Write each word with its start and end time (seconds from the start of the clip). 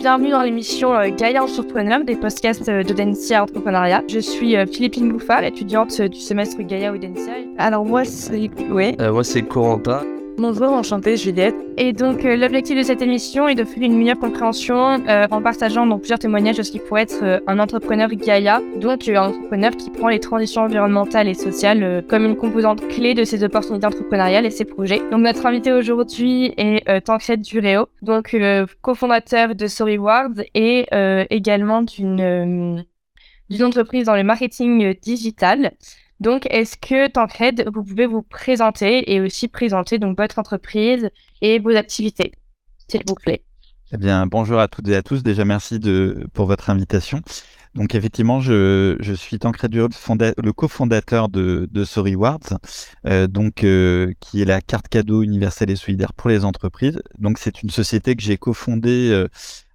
bienvenue 0.00 0.30
dans 0.30 0.40
l'émission 0.40 0.94
euh, 0.94 1.10
Gaïa 1.14 1.44
Entrepreneur 1.44 2.02
des 2.02 2.16
podcasts 2.16 2.70
euh, 2.70 2.82
de 2.82 2.94
Dencia 2.94 3.42
Entrepreneuriat. 3.42 4.02
Je 4.08 4.18
suis 4.18 4.56
euh, 4.56 4.64
Philippine 4.64 5.12
Bouffard, 5.12 5.44
étudiante 5.44 6.00
du 6.00 6.18
semestre 6.18 6.62
Gaïa 6.62 6.90
Audencia. 6.90 7.34
Alors 7.58 7.84
moi 7.84 8.06
c'est 8.06 8.50
ouais. 8.70 8.96
moi 8.98 9.22
c'est 9.22 9.42
Corentin. 9.42 10.00
Bonjour, 10.42 10.72
enchantée 10.72 11.18
Juliette. 11.18 11.54
Et 11.76 11.92
donc 11.92 12.24
euh, 12.24 12.34
l'objectif 12.34 12.74
de 12.74 12.82
cette 12.82 13.02
émission 13.02 13.46
est 13.46 13.54
d'offrir 13.54 13.82
une 13.82 13.94
meilleure 13.98 14.18
compréhension 14.18 15.06
euh, 15.06 15.26
en 15.30 15.42
partageant 15.42 15.86
donc, 15.86 16.00
plusieurs 16.00 16.18
témoignages 16.18 16.56
de 16.56 16.62
ce 16.62 16.70
qui 16.70 16.78
pourrait 16.78 17.02
être 17.02 17.22
euh, 17.22 17.40
un 17.46 17.58
entrepreneur 17.58 18.08
Gaia, 18.08 18.62
donc 18.80 19.06
un 19.06 19.28
entrepreneur 19.28 19.76
qui 19.76 19.90
prend 19.90 20.08
les 20.08 20.18
transitions 20.18 20.62
environnementales 20.62 21.28
et 21.28 21.34
sociales 21.34 22.02
comme 22.08 22.24
une 22.24 22.36
composante 22.36 22.88
clé 22.88 23.12
de 23.12 23.22
ses 23.24 23.44
opportunités 23.44 23.86
entrepreneuriales 23.86 24.46
et 24.46 24.50
ses 24.50 24.64
projets. 24.64 25.02
Donc 25.10 25.20
notre 25.20 25.44
invité 25.44 25.74
aujourd'hui 25.74 26.54
est 26.56 27.04
Tancred 27.04 27.42
Duréo, 27.42 27.88
donc 28.00 28.34
cofondateur 28.80 29.54
de 29.54 29.66
StoryWards 29.66 30.40
et 30.54 30.86
également 31.28 31.82
d'une 31.82 32.86
d'une 33.50 33.64
entreprise 33.64 34.06
dans 34.06 34.16
le 34.16 34.22
marketing 34.22 34.94
digital. 35.02 35.72
Donc, 36.20 36.46
est-ce 36.50 36.76
que, 36.76 37.08
Tancred, 37.08 37.68
vous 37.74 37.82
pouvez 37.82 38.06
vous 38.06 38.22
présenter 38.22 39.10
et 39.12 39.20
aussi 39.20 39.48
présenter 39.48 39.98
donc 39.98 40.18
votre 40.18 40.38
entreprise 40.38 41.08
et 41.40 41.58
vos 41.58 41.74
activités, 41.74 42.32
s'il 42.88 43.02
vous 43.08 43.14
plaît? 43.14 43.42
Eh 43.92 43.96
bien, 43.96 44.26
bonjour 44.26 44.60
à 44.60 44.68
toutes 44.68 44.86
et 44.88 44.96
à 44.96 45.02
tous. 45.02 45.22
Déjà, 45.22 45.46
merci 45.46 45.78
de, 45.78 46.26
pour 46.34 46.46
votre 46.46 46.68
invitation. 46.68 47.22
Donc, 47.74 47.94
effectivement, 47.94 48.40
je, 48.40 49.14
suis 49.16 49.38
Tancred 49.38 49.70
Dureux, 49.70 49.88
le 49.88 50.52
cofondateur 50.52 51.28
de, 51.28 51.68
de 51.70 51.84
SoryWards, 51.84 52.58
euh, 53.06 53.26
donc, 53.26 53.64
euh, 53.64 54.12
qui 54.20 54.42
est 54.42 54.44
la 54.44 54.60
carte 54.60 54.88
cadeau 54.88 55.22
universelle 55.22 55.70
et 55.70 55.76
solidaire 55.76 56.12
pour 56.12 56.28
les 56.28 56.44
entreprises. 56.44 57.00
Donc, 57.18 57.38
c'est 57.38 57.62
une 57.62 57.70
société 57.70 58.14
que 58.14 58.22
j'ai 58.22 58.36
cofondée 58.36 59.10
euh, 59.10 59.28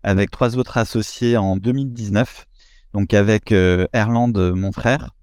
avec 0.03 0.29
trois 0.29 0.57
autres 0.57 0.77
associés 0.77 1.37
en 1.37 1.57
2019. 1.57 2.45
Donc, 2.93 3.13
avec 3.13 3.51
euh, 3.51 3.87
Erland, 3.93 4.37
mon 4.37 4.71
frère, 4.71 5.14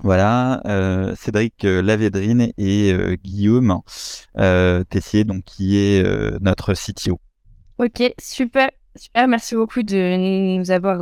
voilà, 0.00 0.60
euh, 0.66 1.14
Cédric 1.16 1.64
euh, 1.64 1.82
Lavédrine 1.82 2.52
et 2.58 2.92
euh, 2.92 3.16
Guillaume 3.22 3.80
Tessier, 4.88 5.24
donc 5.24 5.44
qui 5.44 5.78
est 5.78 6.02
notre 6.40 6.74
CTO. 6.74 7.20
Ok, 7.78 8.12
super. 8.20 8.70
Super, 8.94 9.26
merci 9.26 9.54
beaucoup 9.54 9.82
de 9.82 10.58
nous 10.58 10.70
avoir 10.70 10.98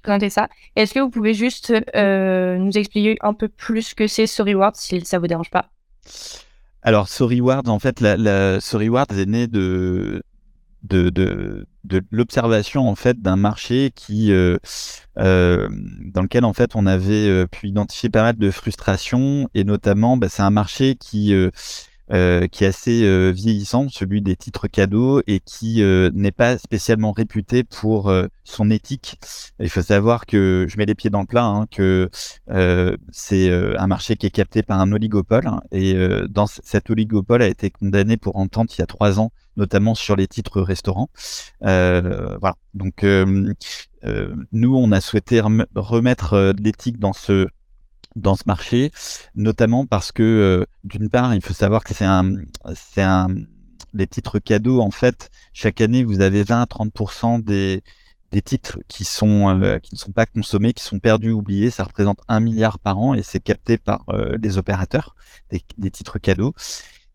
présenté 0.00 0.30
ça. 0.30 0.48
Est-ce 0.76 0.94
que 0.94 1.00
vous 1.00 1.10
pouvez 1.10 1.34
juste 1.34 1.72
nous 1.72 2.78
expliquer 2.78 3.16
un 3.20 3.34
peu 3.34 3.48
plus 3.48 3.82
ce 3.82 3.94
que 3.96 4.06
c'est 4.06 4.28
SoryWards, 4.28 4.76
si 4.76 5.00
ça 5.04 5.18
vous 5.18 5.26
dérange 5.26 5.50
pas? 5.50 5.68
Alors, 6.82 7.08
SoryWards, 7.08 7.68
en 7.68 7.80
fait, 7.80 8.00
la, 8.00 8.16
la 8.16 8.58
est 8.58 9.26
née 9.26 9.48
de, 9.48 10.22
de, 10.82 11.10
de, 11.10 11.66
de 11.84 12.02
l'observation 12.10 12.88
en 12.88 12.94
fait 12.94 13.20
d'un 13.20 13.36
marché 13.36 13.92
qui 13.94 14.32
euh, 14.32 14.58
euh, 15.18 15.68
dans 16.12 16.22
lequel 16.22 16.44
en 16.44 16.52
fait 16.52 16.74
on 16.74 16.86
avait 16.86 17.28
euh, 17.28 17.46
pu 17.46 17.68
identifier 17.68 18.10
pas 18.10 18.22
mal 18.22 18.36
de 18.36 18.50
frustrations. 18.50 19.48
Et 19.54 19.64
notamment 19.64 20.16
bah, 20.16 20.28
c'est 20.28 20.42
un 20.42 20.50
marché 20.50 20.96
qui 20.96 21.34
euh, 22.12 22.22
euh, 22.22 22.46
qui 22.46 22.64
est 22.64 22.68
assez 22.68 23.02
euh, 23.04 23.30
vieillissant, 23.30 23.88
celui 23.88 24.22
des 24.22 24.36
titres 24.36 24.68
cadeaux, 24.68 25.22
et 25.26 25.40
qui 25.40 25.82
euh, 25.82 26.10
n'est 26.14 26.32
pas 26.32 26.56
spécialement 26.58 27.12
réputé 27.12 27.64
pour 27.64 28.12
son 28.44 28.70
éthique. 28.70 29.18
Il 29.58 29.68
faut 29.68 29.82
savoir 29.82 30.26
que 30.26 30.66
je 30.68 30.76
mets 30.76 30.86
les 30.86 30.94
pieds 30.94 31.10
dans 31.10 31.20
le 31.20 31.26
plat, 31.26 31.44
hein, 31.44 31.66
que 31.70 32.10
c'est 33.12 33.50
un 33.50 33.86
marché 33.86 34.16
qui 34.16 34.26
est 34.26 34.30
capté 34.30 34.62
par 34.62 34.80
un 34.80 34.92
oligopole, 34.92 35.46
hein, 35.46 35.60
et 35.72 35.94
dans 36.28 36.46
cet 36.46 36.90
oligopole 36.90 37.42
a 37.42 37.48
été 37.48 37.70
condamné 37.70 38.16
pour 38.16 38.36
entente 38.36 38.76
il 38.76 38.80
y 38.80 38.82
a 38.82 38.86
trois 38.86 39.20
ans, 39.20 39.32
notamment 39.56 39.94
sur 39.94 40.16
les 40.16 40.26
titres 40.26 40.60
restaurants. 40.60 41.10
voilà. 41.60 42.54
Donc 42.74 43.04
nous, 43.04 44.76
on 44.76 44.92
a 44.92 45.00
souhaité 45.00 45.40
remettre 45.40 46.54
l'éthique 46.58 46.98
dans 46.98 47.12
ce 47.12 47.48
dans 48.16 48.36
ce 48.36 48.44
marché, 48.46 48.90
notamment 49.34 49.86
parce 49.86 50.12
que 50.12 50.22
euh, 50.22 50.66
d'une 50.84 51.08
part, 51.08 51.34
il 51.34 51.42
faut 51.42 51.54
savoir 51.54 51.84
que 51.84 51.94
c'est 51.94 52.04
un, 52.04 52.34
c'est 52.74 53.02
un, 53.02 53.28
les 53.94 54.06
titres 54.06 54.38
cadeaux 54.38 54.80
en 54.80 54.90
fait. 54.90 55.30
Chaque 55.52 55.80
année, 55.80 56.04
vous 56.04 56.20
avez 56.20 56.42
20 56.42 56.62
à 56.62 56.66
30% 56.66 57.42
des 57.42 57.82
des 58.32 58.40
titres 58.42 58.78
qui 58.88 59.04
sont 59.04 59.60
euh, 59.60 59.78
qui 59.78 59.94
ne 59.94 59.98
sont 59.98 60.12
pas 60.12 60.26
consommés, 60.26 60.72
qui 60.72 60.82
sont 60.82 60.98
perdus, 60.98 61.32
oubliés. 61.32 61.70
Ça 61.70 61.84
représente 61.84 62.20
un 62.28 62.40
milliard 62.40 62.78
par 62.78 62.98
an 62.98 63.14
et 63.14 63.22
c'est 63.22 63.40
capté 63.40 63.76
par 63.76 64.04
euh, 64.08 64.38
les 64.42 64.58
opérateurs 64.58 65.14
des, 65.50 65.62
des 65.78 65.90
titres 65.90 66.18
cadeaux. 66.18 66.54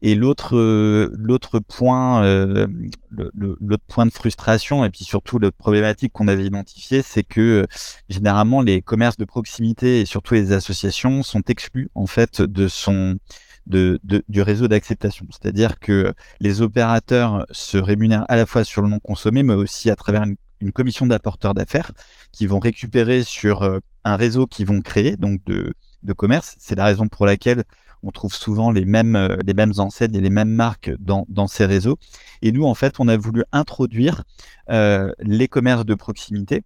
Et 0.01 0.13
l'autre 0.15 0.55
euh, 0.55 1.11
l'autre 1.17 1.59
point 1.59 2.23
euh, 2.23 2.67
l'autre 3.09 3.83
point 3.87 4.05
de 4.05 4.11
frustration 4.11 4.85
et 4.85 4.89
puis 4.91 5.03
surtout 5.03 5.39
le 5.39 5.51
problématique 5.51 6.13
qu'on 6.13 6.27
avait 6.27 6.45
identifié, 6.45 7.01
c'est 7.01 7.23
que 7.23 7.41
euh, 7.41 7.65
généralement 8.07 8.61
les 8.61 8.81
commerces 8.81 9.17
de 9.17 9.25
proximité 9.25 10.01
et 10.01 10.05
surtout 10.05 10.35
les 10.35 10.51
associations 10.51 11.23
sont 11.23 11.41
exclus 11.47 11.89
en 11.95 12.05
fait 12.05 12.41
de 12.41 12.67
son 12.67 13.17
de, 13.65 13.99
de 14.03 14.23
du 14.29 14.41
réseau 14.43 14.67
d'acceptation. 14.67 15.25
C'est-à-dire 15.31 15.79
que 15.79 16.13
les 16.39 16.61
opérateurs 16.61 17.45
se 17.51 17.77
rémunèrent 17.77 18.25
à 18.29 18.35
la 18.35 18.45
fois 18.45 18.63
sur 18.63 18.83
le 18.83 18.89
non 18.89 18.99
consommé, 18.99 19.41
mais 19.41 19.55
aussi 19.55 19.89
à 19.89 19.95
travers 19.95 20.23
une, 20.23 20.35
une 20.61 20.71
commission 20.71 21.07
d'apporteurs 21.07 21.55
d'affaires 21.55 21.91
qui 22.31 22.45
vont 22.45 22.59
récupérer 22.59 23.23
sur 23.23 23.63
un 24.03 24.15
réseau 24.15 24.47
qu'ils 24.47 24.67
vont 24.67 24.81
créer, 24.81 25.17
donc 25.17 25.43
de, 25.45 25.73
de 26.03 26.13
commerce. 26.13 26.55
C'est 26.59 26.75
la 26.75 26.85
raison 26.85 27.07
pour 27.07 27.25
laquelle 27.25 27.63
on 28.03 28.11
trouve 28.11 28.33
souvent 28.33 28.71
les 28.71 28.85
mêmes, 28.85 29.15
euh, 29.15 29.37
les 29.45 29.79
enseignes 29.79 30.15
et 30.15 30.21
les 30.21 30.29
mêmes 30.29 30.49
marques 30.49 30.91
dans, 30.99 31.47
ces 31.47 31.65
réseaux. 31.65 31.97
Et 32.41 32.51
nous, 32.51 32.65
en 32.65 32.73
fait, 32.73 32.95
on 32.99 33.07
a 33.07 33.17
voulu 33.17 33.43
introduire 33.51 34.23
euh, 34.69 35.11
les 35.19 35.47
commerces 35.47 35.85
de 35.85 35.95
proximité 35.95 36.63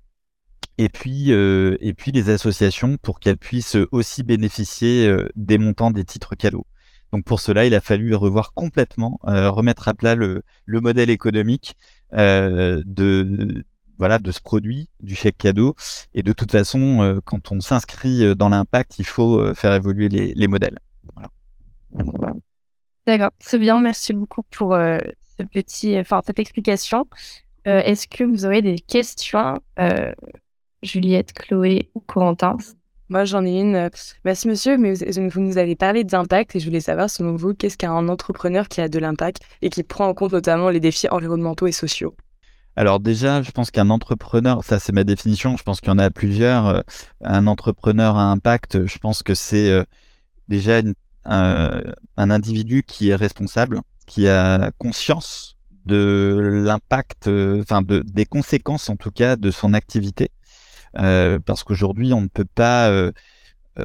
et 0.77 0.89
puis, 0.89 1.31
euh, 1.31 1.77
et 1.79 1.93
puis 1.93 2.11
les 2.11 2.29
associations 2.29 2.97
pour 2.97 3.19
qu'elles 3.19 3.37
puissent 3.37 3.77
aussi 3.91 4.23
bénéficier 4.23 5.13
des 5.35 5.57
montants 5.57 5.91
des 5.91 6.05
titres 6.05 6.35
cadeaux. 6.35 6.65
Donc 7.11 7.25
pour 7.25 7.41
cela, 7.41 7.65
il 7.65 7.75
a 7.75 7.81
fallu 7.81 8.15
revoir 8.15 8.53
complètement, 8.53 9.19
remettre 9.23 9.89
à 9.89 9.93
plat 9.93 10.15
le, 10.15 10.43
le 10.65 10.79
modèle 10.79 11.09
économique 11.09 11.75
de, 12.13 12.83
ce 13.99 14.41
produit, 14.41 14.87
du 15.01 15.13
chèque 15.13 15.37
cadeau. 15.37 15.75
Et 16.13 16.23
de 16.23 16.31
toute 16.31 16.51
façon, 16.51 17.21
quand 17.25 17.51
on 17.51 17.59
s'inscrit 17.59 18.33
dans 18.37 18.47
l'impact, 18.47 18.97
il 18.97 19.05
faut 19.05 19.53
faire 19.53 19.73
évoluer 19.73 20.07
les 20.09 20.47
modèles. 20.47 20.79
D'accord, 23.07 23.31
c'est 23.39 23.59
bien. 23.59 23.81
Merci 23.81 24.13
beaucoup 24.13 24.43
pour 24.43 24.73
euh, 24.73 24.99
ce 25.37 25.43
petit, 25.43 25.97
enfin, 25.99 26.21
cette 26.25 26.39
explication. 26.39 27.07
Euh, 27.67 27.81
est-ce 27.81 28.07
que 28.07 28.23
vous 28.23 28.45
aurez 28.45 28.61
des 28.61 28.79
questions, 28.79 29.59
euh, 29.79 30.13
Juliette, 30.83 31.33
Chloé 31.33 31.89
ou 31.95 31.99
Corentin? 31.99 32.57
Moi, 33.09 33.25
j'en 33.25 33.43
ai 33.43 33.59
une. 33.59 33.89
Merci, 34.23 34.47
monsieur, 34.47 34.77
mais 34.77 34.93
vous 34.93 35.41
nous 35.41 35.57
avez 35.57 35.75
parlé 35.75 36.03
d'impact 36.03 36.55
et 36.55 36.59
je 36.59 36.65
voulais 36.65 36.79
savoir, 36.79 37.09
selon 37.09 37.35
vous, 37.35 37.53
qu'est-ce 37.53 37.77
qu'un 37.77 38.07
entrepreneur 38.07 38.67
qui 38.69 38.81
a 38.81 38.87
de 38.87 38.99
l'impact 38.99 39.41
et 39.61 39.69
qui 39.69 39.83
prend 39.83 40.07
en 40.07 40.13
compte 40.13 40.31
notamment 40.31 40.69
les 40.69 40.79
défis 40.79 41.09
environnementaux 41.09 41.67
et 41.67 41.73
sociaux? 41.73 42.15
Alors 42.77 43.01
déjà, 43.01 43.41
je 43.41 43.51
pense 43.51 43.69
qu'un 43.69 43.89
entrepreneur, 43.89 44.63
ça 44.63 44.79
c'est 44.79 44.93
ma 44.93 45.03
définition, 45.03 45.57
je 45.57 45.63
pense 45.63 45.81
qu'il 45.81 45.89
y 45.89 45.91
en 45.91 45.99
a 45.99 46.09
plusieurs. 46.09 46.83
Un 47.19 47.47
entrepreneur 47.47 48.15
à 48.15 48.31
impact, 48.31 48.85
je 48.85 48.97
pense 48.97 49.23
que 49.23 49.33
c'est 49.33 49.85
déjà 50.51 50.81
un, 51.25 51.81
individu 52.17 52.83
qui 52.83 53.09
est 53.09 53.15
responsable, 53.15 53.81
qui 54.05 54.27
a 54.27 54.71
conscience 54.77 55.57
de 55.85 56.61
l'impact, 56.65 57.27
enfin 57.59 57.81
de, 57.81 58.03
des 58.05 58.25
conséquences 58.25 58.89
en 58.89 58.95
tout 58.97 59.11
cas 59.11 59.35
de 59.35 59.49
son 59.49 59.73
activité, 59.73 60.29
euh, 60.99 61.39
parce 61.39 61.63
qu'aujourd'hui 61.63 62.13
on 62.13 62.21
ne 62.21 62.27
peut 62.27 62.45
pas, 62.45 62.89
euh, 62.89 63.11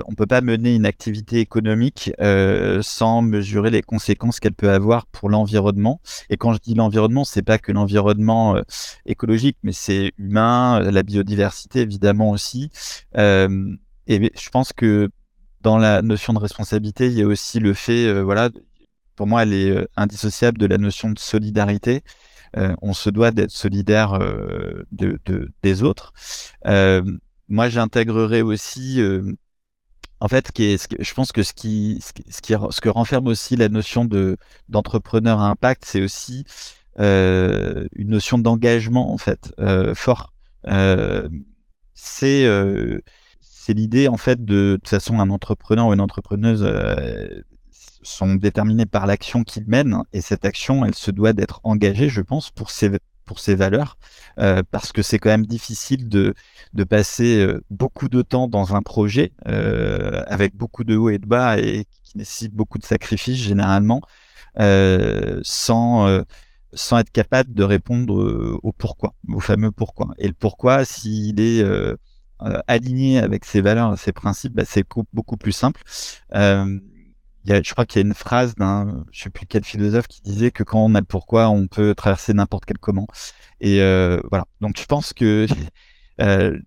on 0.06 0.14
peut 0.14 0.26
pas 0.26 0.40
mener 0.40 0.74
une 0.74 0.84
activité 0.84 1.38
économique 1.38 2.12
euh, 2.20 2.82
sans 2.82 3.22
mesurer 3.22 3.70
les 3.70 3.82
conséquences 3.82 4.40
qu'elle 4.40 4.54
peut 4.54 4.70
avoir 4.70 5.06
pour 5.06 5.30
l'environnement. 5.30 6.00
Et 6.28 6.36
quand 6.36 6.52
je 6.52 6.58
dis 6.58 6.74
l'environnement, 6.74 7.24
c'est 7.24 7.42
pas 7.42 7.58
que 7.58 7.72
l'environnement 7.72 8.56
écologique, 9.06 9.56
mais 9.62 9.72
c'est 9.72 10.12
humain, 10.18 10.80
la 10.80 11.02
biodiversité 11.02 11.80
évidemment 11.80 12.30
aussi. 12.30 12.70
et 13.14 14.30
je 14.38 14.50
pense 14.50 14.72
que 14.72 15.10
dans 15.66 15.78
la 15.78 16.00
notion 16.00 16.32
de 16.32 16.38
responsabilité, 16.38 17.08
il 17.08 17.14
y 17.14 17.22
a 17.22 17.26
aussi 17.26 17.58
le 17.58 17.74
fait, 17.74 18.06
euh, 18.06 18.22
voilà, 18.22 18.50
pour 19.16 19.26
moi, 19.26 19.42
elle 19.42 19.52
est 19.52 19.70
euh, 19.70 19.84
indissociable 19.96 20.58
de 20.58 20.66
la 20.66 20.78
notion 20.78 21.10
de 21.10 21.18
solidarité. 21.18 22.04
Euh, 22.56 22.76
on 22.82 22.92
se 22.92 23.10
doit 23.10 23.32
d'être 23.32 23.50
solidaire 23.50 24.16
de, 24.92 25.18
des 25.64 25.82
autres. 25.82 26.12
moi, 27.48 27.68
j'intégrerai 27.68 28.42
aussi, 28.42 29.00
en 30.20 30.28
fait, 30.28 30.52
je 30.56 31.14
pense 31.14 31.32
que 31.32 31.42
ce 31.42 31.52
qui, 31.52 31.98
ce 32.00 32.12
qui, 32.12 32.54
ce 32.70 32.80
que 32.80 32.88
renferme 32.88 33.26
aussi 33.26 33.56
la 33.56 33.68
notion 33.68 34.04
de 34.04 34.36
d'entrepreneur 34.68 35.40
à 35.40 35.48
impact, 35.48 35.84
c'est 35.84 36.00
aussi 36.00 36.44
une 36.96 37.88
notion 38.16 38.38
d'engagement 38.38 39.12
en 39.12 39.18
fait 39.18 39.52
fort. 39.96 40.32
c'est 41.94 42.46
c'est 43.66 43.74
l'idée 43.74 44.06
en 44.06 44.16
fait 44.16 44.44
de, 44.44 44.76
toute 44.76 44.88
façon 44.88 45.18
un 45.18 45.28
entrepreneur 45.28 45.88
ou 45.88 45.92
une 45.92 46.00
entrepreneuse 46.00 46.62
euh, 46.64 47.42
sont 48.02 48.36
déterminés 48.36 48.86
par 48.86 49.06
l'action 49.06 49.42
qu'ils 49.42 49.66
mènent 49.66 50.04
et 50.12 50.20
cette 50.20 50.44
action 50.44 50.84
elle 50.84 50.94
se 50.94 51.10
doit 51.10 51.32
d'être 51.32 51.60
engagée 51.64 52.08
je 52.08 52.20
pense 52.20 52.50
pour 52.52 52.70
pour 53.24 53.40
ces 53.40 53.56
valeurs, 53.56 53.98
parce 54.70 54.92
que 54.92 55.02
c'est 55.02 55.18
quand 55.18 55.30
même 55.30 55.46
difficile 55.46 56.08
de, 56.08 56.34
de 56.74 56.84
passer 56.84 57.44
beaucoup 57.70 58.08
de 58.08 58.22
temps 58.22 58.46
dans 58.46 58.76
un 58.76 58.82
projet 58.82 59.32
avec 59.44 60.54
beaucoup 60.54 60.84
de 60.84 60.96
hauts 60.96 61.10
et 61.10 61.18
de 61.18 61.26
bas 61.26 61.58
et 61.58 61.86
qui 62.04 62.18
nécessite 62.18 62.54
beaucoup 62.54 62.78
de 62.78 62.84
sacrifices 62.84 63.38
généralement, 63.38 64.00
sans 65.42 66.22
sans 66.72 66.98
être 66.98 67.10
capable 67.10 67.52
de 67.52 67.64
répondre 67.64 68.60
au 68.62 68.70
pourquoi, 68.70 69.12
au 69.28 69.40
fameux 69.40 69.72
pourquoi. 69.72 70.14
Et 70.18 70.28
le 70.28 70.34
pourquoi, 70.34 70.84
s'il 70.84 71.40
est 71.40 71.64
aligné 72.66 73.18
avec 73.18 73.44
ses 73.44 73.60
valeurs, 73.60 73.98
ses 73.98 74.12
principes, 74.12 74.54
bah, 74.54 74.64
c'est 74.66 74.84
beaucoup 75.12 75.36
plus 75.36 75.52
simple. 75.52 75.82
Euh, 76.34 76.78
je 77.48 77.72
crois 77.72 77.86
qu'il 77.86 78.00
y 78.00 78.04
a 78.04 78.06
une 78.06 78.14
phrase 78.14 78.54
d'un, 78.56 79.04
je 79.12 79.22
sais 79.22 79.30
plus 79.30 79.46
quel 79.46 79.64
philosophe 79.64 80.08
qui 80.08 80.20
disait 80.20 80.50
que 80.50 80.64
quand 80.64 80.84
on 80.84 80.94
a 80.94 81.00
le 81.00 81.06
pourquoi, 81.06 81.48
on 81.48 81.68
peut 81.68 81.94
traverser 81.94 82.34
n'importe 82.34 82.64
quel 82.64 82.78
comment. 82.78 83.06
Et 83.60 83.80
euh, 83.80 84.20
voilà. 84.30 84.46
Donc 84.60 84.78
je 84.78 84.84
pense 84.84 85.12
que, 85.12 85.46
euh, 86.20 86.58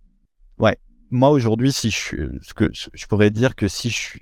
ouais, 0.57 0.77
moi 1.11 1.31
aujourd'hui, 1.31 1.71
si 1.73 1.91
je, 1.91 2.37
ce 2.41 2.53
que 2.53 2.69
je 2.73 3.05
pourrais 3.07 3.29
dire 3.29 3.55
que 3.55 3.67
si 3.67 3.89
je, 3.89 4.19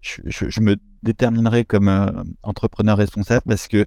je, 0.00 0.48
je 0.48 0.60
me 0.60 0.76
déterminerais 1.02 1.64
comme 1.64 1.88
euh, 1.88 2.10
entrepreneur 2.42 2.96
responsable 2.96 3.42
parce 3.46 3.68
que 3.68 3.84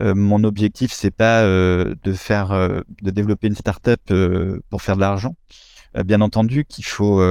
euh, 0.00 0.14
mon 0.14 0.44
objectif 0.44 0.92
c'est 0.92 1.10
pas 1.10 1.42
euh, 1.42 1.94
de 2.04 2.12
faire, 2.12 2.50
de 2.50 3.10
développer 3.10 3.48
une 3.48 3.56
startup 3.56 4.00
pour 4.70 4.82
faire 4.82 4.96
de 4.96 5.00
l'argent. 5.00 5.34
Bien 6.04 6.20
entendu 6.20 6.64
qu'il 6.64 6.84
faut, 6.84 7.22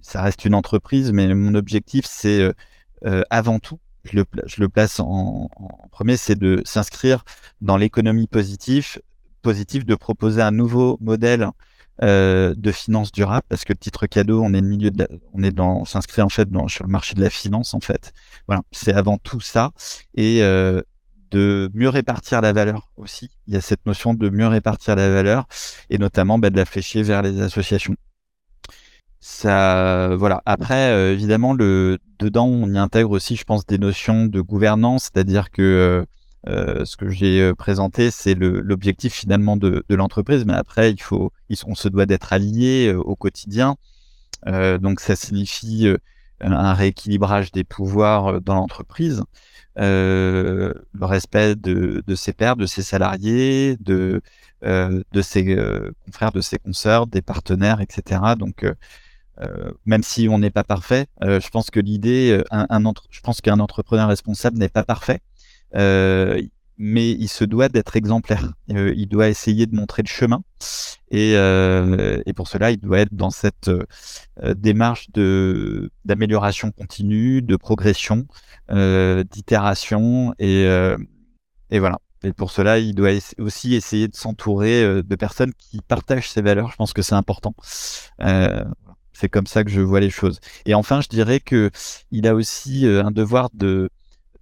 ça 0.00 0.22
reste 0.22 0.44
une 0.44 0.54
entreprise, 0.54 1.12
mais 1.12 1.34
mon 1.34 1.54
objectif 1.54 2.04
c'est 2.06 2.52
euh, 3.06 3.22
avant 3.30 3.58
tout, 3.58 3.80
je 4.04 4.16
le, 4.16 4.24
je 4.46 4.60
le 4.60 4.68
place 4.68 4.98
en, 5.00 5.48
premier, 5.90 6.16
c'est 6.16 6.36
de 6.36 6.62
s'inscrire 6.64 7.24
dans 7.60 7.76
l'économie 7.76 8.26
positive, 8.26 9.00
positive, 9.42 9.84
de 9.84 9.94
proposer 9.94 10.40
un 10.40 10.50
nouveau 10.50 10.96
modèle 11.00 11.48
euh, 12.02 12.54
de 12.56 12.72
finance 12.72 13.12
durable, 13.12 13.44
parce 13.48 13.64
que 13.64 13.72
le 13.72 13.78
titre 13.78 14.06
cadeau, 14.06 14.42
on 14.42 14.54
est 14.54 14.60
le 14.60 14.66
milieu 14.66 14.90
de 14.90 15.06
on 15.34 15.42
est 15.42 15.52
dans, 15.52 15.84
s'inscrit 15.84 16.22
en 16.22 16.28
fait 16.28 16.50
dans, 16.50 16.66
sur 16.66 16.84
le 16.84 16.90
marché 16.90 17.14
de 17.14 17.20
la 17.20 17.30
finance 17.30 17.74
en 17.74 17.80
fait. 17.80 18.12
Voilà, 18.48 18.62
c'est 18.72 18.94
avant 18.94 19.18
tout 19.18 19.40
ça 19.40 19.72
et 20.14 20.42
euh, 20.42 20.82
de 21.34 21.68
mieux 21.74 21.88
répartir 21.88 22.40
la 22.40 22.52
valeur 22.52 22.90
aussi. 22.96 23.30
Il 23.48 23.54
y 23.54 23.56
a 23.56 23.60
cette 23.60 23.84
notion 23.86 24.14
de 24.14 24.30
mieux 24.30 24.46
répartir 24.46 24.94
la 24.94 25.10
valeur 25.10 25.46
et 25.90 25.98
notamment 25.98 26.38
bah, 26.38 26.50
de 26.50 26.56
la 26.56 26.64
flécher 26.64 27.02
vers 27.02 27.22
les 27.22 27.40
associations. 27.40 27.96
Ça 29.18 30.14
voilà. 30.16 30.42
Après 30.46 30.90
euh, 30.92 31.12
évidemment 31.12 31.54
dedans 31.54 32.46
on 32.46 32.72
y 32.72 32.78
intègre 32.78 33.10
aussi 33.10 33.34
je 33.36 33.44
pense 33.44 33.66
des 33.66 33.78
notions 33.78 34.26
de 34.26 34.40
gouvernance. 34.40 35.10
C'est-à-dire 35.12 35.50
que 35.50 35.62
euh, 35.62 36.04
euh 36.46 36.84
ce 36.84 36.96
que 36.96 37.08
j'ai 37.08 37.52
présenté 37.54 38.12
c'est 38.12 38.34
l'objectif 38.34 39.12
finalement 39.12 39.56
de, 39.56 39.84
de 39.88 39.94
l'entreprise. 39.96 40.44
Mais 40.44 40.54
après 40.54 40.92
il 40.92 41.02
faut 41.02 41.32
on 41.66 41.74
se 41.74 41.88
doit 41.88 42.06
d'être 42.06 42.32
allié 42.32 42.94
au 42.94 43.16
quotidien. 43.16 43.76
Donc 44.46 45.00
ça 45.00 45.16
signifie 45.16 45.88
un 46.52 46.74
rééquilibrage 46.74 47.52
des 47.52 47.64
pouvoirs 47.64 48.40
dans 48.40 48.54
l'entreprise 48.54 49.22
le 49.76 50.74
respect 51.00 51.56
de, 51.56 52.02
ses 52.14 52.32
pairs 52.32 52.56
de 52.56 52.66
ses 52.66 52.82
salariés 52.82 53.76
de 53.80 54.22
de 54.62 55.22
ses 55.22 55.56
confrères 56.06 56.32
de 56.32 56.40
ses 56.40 56.58
consoeurs 56.58 57.06
des 57.06 57.22
partenaires 57.22 57.80
etc 57.80 58.20
donc 58.38 58.64
euh, 59.40 59.72
même 59.84 60.02
si 60.02 60.28
on 60.28 60.38
n'est 60.38 60.50
pas 60.50 60.62
parfait, 60.64 61.06
euh, 61.22 61.40
je 61.40 61.48
pense 61.48 61.70
que 61.70 61.80
l'idée, 61.80 62.30
euh, 62.38 62.44
un, 62.50 62.66
un 62.70 62.92
je 63.10 63.20
pense 63.20 63.40
qu'un 63.40 63.58
entrepreneur 63.58 64.08
responsable 64.08 64.58
n'est 64.58 64.68
pas 64.68 64.84
parfait, 64.84 65.20
mais 66.78 67.10
il 67.10 67.28
se 67.28 67.44
doit 67.44 67.68
d'être 67.68 67.96
exemplaire. 67.96 68.52
il 68.68 69.06
doit 69.08 69.28
essayer 69.28 69.66
de 69.66 69.74
montrer 69.74 70.02
le 70.02 70.08
chemin, 70.08 70.42
et, 71.10 71.32
et, 71.34 72.32
pour 72.34 72.48
cela, 72.48 72.70
il 72.70 72.78
doit 72.78 73.00
être 73.00 73.14
dans 73.14 73.30
cette 73.30 73.70
démarche 74.56 75.10
de 75.12 75.90
d'amélioration 76.04 76.70
continue, 76.72 77.42
de 77.42 77.56
progression, 77.56 78.26
d'itération, 78.70 80.34
et, 80.38 80.64
et 81.70 81.78
voilà. 81.78 82.00
Et 82.24 82.32
pour 82.32 82.50
cela, 82.50 82.78
il 82.78 82.94
doit 82.94 83.10
aussi 83.38 83.74
essayer 83.74 84.08
de 84.08 84.16
s'entourer 84.16 85.02
de 85.02 85.16
personnes 85.16 85.52
qui 85.54 85.80
partagent 85.82 86.30
ses 86.30 86.40
valeurs. 86.42 86.70
Je 86.70 86.76
pense 86.76 86.94
que 86.94 87.02
c'est 87.02 87.14
important. 87.14 87.54
Euh, 88.20 88.64
c'est 89.12 89.28
comme 89.28 89.46
ça 89.46 89.64
que 89.64 89.70
je 89.70 89.80
vois 89.80 90.00
les 90.00 90.10
choses. 90.10 90.40
Et 90.66 90.74
enfin, 90.74 91.00
je 91.00 91.08
dirais 91.08 91.40
que 91.40 91.70
il 92.10 92.26
a 92.26 92.34
aussi 92.34 92.86
euh, 92.86 93.04
un 93.04 93.10
devoir 93.10 93.48
de 93.54 93.88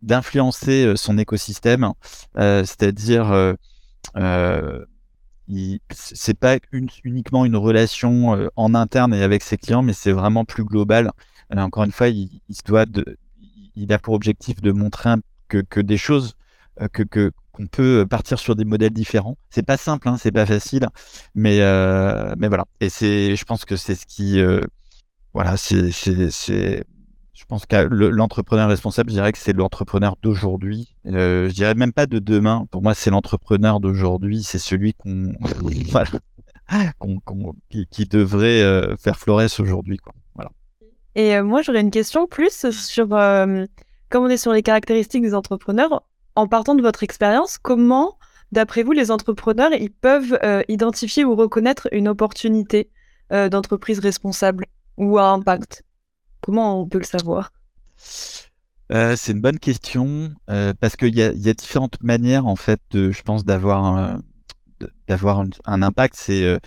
d'influencer 0.03 0.85
euh, 0.85 0.97
son 0.97 1.19
écosystème, 1.19 1.93
euh, 2.39 2.65
c'est-à-dire 2.65 3.31
euh, 4.17 4.85
c'est 5.91 6.39
pas 6.39 6.59
uniquement 7.05 7.45
une 7.45 7.57
relation 7.57 8.49
en 8.57 8.75
interne 8.75 9.15
et 9.15 9.23
avec 9.23 9.43
ses 9.43 9.59
clients, 9.59 9.83
mais 9.83 9.93
c'est 9.93 10.13
vraiment 10.13 10.45
plus 10.45 10.65
global. 10.65 11.11
encore 11.55 11.85
une 11.85 11.93
fois, 11.93 12.09
il, 12.09 12.31
se 12.51 12.63
doit 12.65 12.87
de, 12.87 13.19
il 13.77 13.93
a 13.93 13.99
pour 13.99 14.15
objectif 14.15 14.61
de 14.61 14.73
montrer 14.73 15.15
que, 15.49 15.59
que 15.59 15.81
des 15.81 15.99
choses 15.99 16.37
que, 16.93 17.03
que 17.03 17.33
qu'on 17.53 17.67
peut 17.67 18.07
partir 18.09 18.39
sur 18.39 18.57
des 18.57 18.65
modèles 18.65 18.93
différents. 18.93 19.37
C'est 19.51 19.65
pas 19.65 19.77
simple, 19.77 20.09
hein, 20.09 20.17
c'est 20.19 20.33
pas 20.33 20.47
facile, 20.47 20.89
mais 21.35 21.61
euh, 21.61 22.35
mais 22.39 22.49
voilà. 22.49 22.65
Et 22.81 22.89
c'est, 22.89 23.37
je 23.37 23.45
pense 23.45 23.65
que 23.65 23.77
c'est 23.77 23.95
ce 23.95 24.07
qui, 24.07 24.41
euh, 24.41 24.61
voilà, 25.35 25.57
c'est 25.57 25.91
c'est 25.93 26.85
je 27.33 27.45
pense 27.45 27.67
que 27.67 27.77
l'entrepreneur 27.77 28.69
responsable, 28.69 29.11
je 29.11 29.15
dirais 29.15 29.33
que 29.33 29.39
c'est 29.39 29.53
l'entrepreneur 29.53 30.17
d'aujourd'hui. 30.23 30.95
Euh, 31.07 31.49
je 31.49 31.55
dirais 31.55 31.75
même 31.75 31.93
pas 31.93 32.07
de 32.07 32.19
demain. 32.19 32.67
Pour 32.71 32.83
moi, 32.83 32.95
c'est 32.95 33.11
l'entrepreneur 33.11 33.81
d'aujourd'hui. 33.81 34.43
C'est 34.43 34.59
celui 34.59 34.95
qu'on, 34.95 35.33
voilà, 35.91 36.09
qui, 37.91 38.07
devrait 38.07 38.63
euh, 38.63 38.97
faire 38.97 39.19
florès 39.19 39.61
aujourd'hui. 39.61 39.99
Voilà. 40.35 40.51
Et 41.15 41.37
euh, 41.37 41.43
moi, 41.43 41.63
j'aurais 41.63 41.81
une 41.81 41.91
question 41.91 42.27
plus 42.27 42.71
sur, 42.71 43.09
comme 43.09 44.25
on 44.25 44.29
est 44.29 44.37
sur 44.37 44.53
les 44.53 44.63
caractéristiques 44.63 45.23
des 45.23 45.35
entrepreneurs, 45.35 46.03
en 46.35 46.47
partant 46.47 46.75
de 46.75 46.83
votre 46.83 47.03
expérience, 47.03 47.59
comment, 47.59 48.19
d'après 48.53 48.83
vous, 48.83 48.93
les 48.93 49.11
entrepreneurs 49.11 49.73
ils 49.73 49.91
peuvent 49.91 50.39
euh, 50.43 50.63
identifier 50.69 51.25
ou 51.25 51.35
reconnaître 51.35 51.89
une 51.93 52.09
opportunité 52.09 52.91
euh, 53.33 53.49
d'entreprise 53.49 53.99
responsable 53.99 54.67
ou 54.97 55.19
à 55.19 55.29
impact? 55.29 55.85
Comment 56.43 56.81
on 56.81 56.87
peut 56.87 56.99
le 56.99 57.05
savoir? 57.05 57.53
Euh, 58.93 59.17
c'est 59.17 59.33
une 59.33 59.41
bonne 59.41 59.59
question 59.59 60.35
parce 60.47 60.97
qu'il 60.97 61.15
y 61.15 61.23
a, 61.23 61.55
différentes 61.55 62.03
manières 62.03 62.47
en 62.47 62.57
fait, 62.57 62.81
de, 62.91 63.11
je 63.11 63.23
pense, 63.23 63.45
d'avoir 63.45 64.19
d'avoir 65.09 65.45
un, 65.65 65.83
impact. 65.83 66.15
C'est 66.17 66.59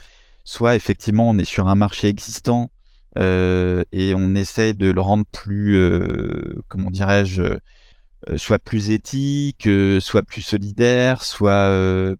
soit 0.43 0.75
effectivement 0.75 1.29
on 1.29 1.37
est 1.37 1.45
sur 1.45 1.67
un 1.67 1.75
marché 1.75 2.07
existant 2.07 2.71
et 3.17 4.13
on 4.15 4.35
essaie 4.35 4.73
de 4.73 4.89
le 4.89 5.01
rendre 5.01 5.25
plus, 5.31 5.77
comment 6.67 6.89
dirais-je, 6.89 7.59
euh, 8.29 8.37
soit 8.37 8.59
plus 8.59 8.89
éthique, 8.89 9.67
euh, 9.67 9.99
soit 9.99 10.23
plus 10.23 10.41
solidaire, 10.41 11.23
soit 11.23 11.51
euh, 11.51 12.15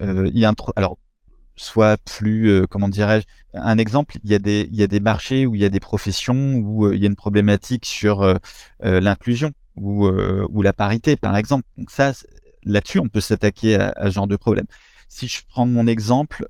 il 0.00 0.38
y 0.38 0.44
a 0.44 0.50
un 0.50 0.54
alors 0.76 0.96
soit 1.62 1.96
plus 1.98 2.66
comment 2.68 2.88
dirais-je 2.88 3.26
un 3.54 3.78
exemple 3.78 4.16
il 4.24 4.30
y 4.30 4.34
a 4.34 4.38
des 4.38 4.68
il 4.70 4.76
y 4.76 4.82
a 4.82 4.86
des 4.86 5.00
marchés 5.00 5.46
où 5.46 5.54
il 5.54 5.60
y 5.60 5.64
a 5.64 5.68
des 5.68 5.80
professions 5.80 6.54
où 6.54 6.92
il 6.92 7.00
y 7.00 7.04
a 7.04 7.06
une 7.06 7.16
problématique 7.16 7.86
sur 7.86 8.38
l'inclusion 8.82 9.52
ou 9.76 10.06
ou 10.06 10.62
la 10.62 10.72
parité 10.72 11.16
par 11.16 11.36
exemple. 11.36 11.64
Donc 11.78 11.90
ça 11.90 12.12
là-dessus 12.64 12.98
on 12.98 13.08
peut 13.08 13.20
s'attaquer 13.20 13.76
à, 13.76 13.92
à, 13.96 14.06
ce 14.06 14.14
genre 14.14 14.26
de 14.26 14.36
problème. 14.36 14.66
Si 15.08 15.28
je 15.28 15.42
prends 15.48 15.66
mon 15.66 15.86
exemple 15.86 16.46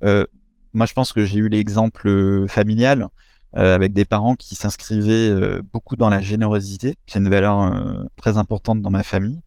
moi 0.73 0.85
je 0.85 0.93
pense 0.93 1.13
que 1.13 1.25
j'ai 1.25 1.39
eu 1.39 1.49
l'exemple 1.49 2.47
familial 2.47 3.09
euh, 3.57 3.75
avec 3.75 3.91
des 3.91 4.05
parents 4.05 4.35
qui 4.35 4.55
s'inscrivaient 4.55 5.29
euh, 5.29 5.61
beaucoup 5.73 5.97
dans 5.97 6.09
la 6.09 6.21
générosité, 6.21 6.95
c'est 7.05 7.19
une 7.19 7.27
valeur 7.27 7.61
euh, 7.61 8.05
très 8.15 8.37
importante 8.37 8.81
dans 8.81 8.91
ma 8.91 9.03
famille. 9.03 9.41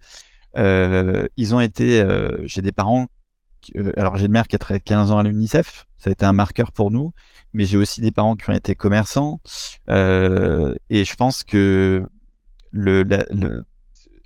ils 1.37 1.55
ont 1.55 1.61
été, 1.61 2.05
j'ai 2.45 2.63
des 2.63 2.73
parents, 2.73 3.07
alors 3.97 4.17
j'ai 4.17 4.27
une 4.27 4.33
mère 4.33 4.49
qui 4.49 4.57
a 4.57 4.59
travaillé 4.59 4.81
15 4.81 5.11
ans 5.11 5.19
à 5.19 5.23
l'UNICEF, 5.23 5.87
ça 5.99 6.11
a 6.11 6.13
été 6.13 6.25
un 6.25 6.33
marqueur 6.33 6.73
pour 6.73 6.91
nous, 6.91 7.13
mais 7.53 7.65
j'ai 7.65 7.77
aussi 7.77 8.01
des 8.01 8.11
parents 8.11 8.37
qui 8.37 8.51
ont 8.51 8.55
été 8.55 8.75
commerçants, 8.75 9.41
et 9.89 11.05
je 11.05 11.15
pense 11.15 11.45
que 11.45 12.07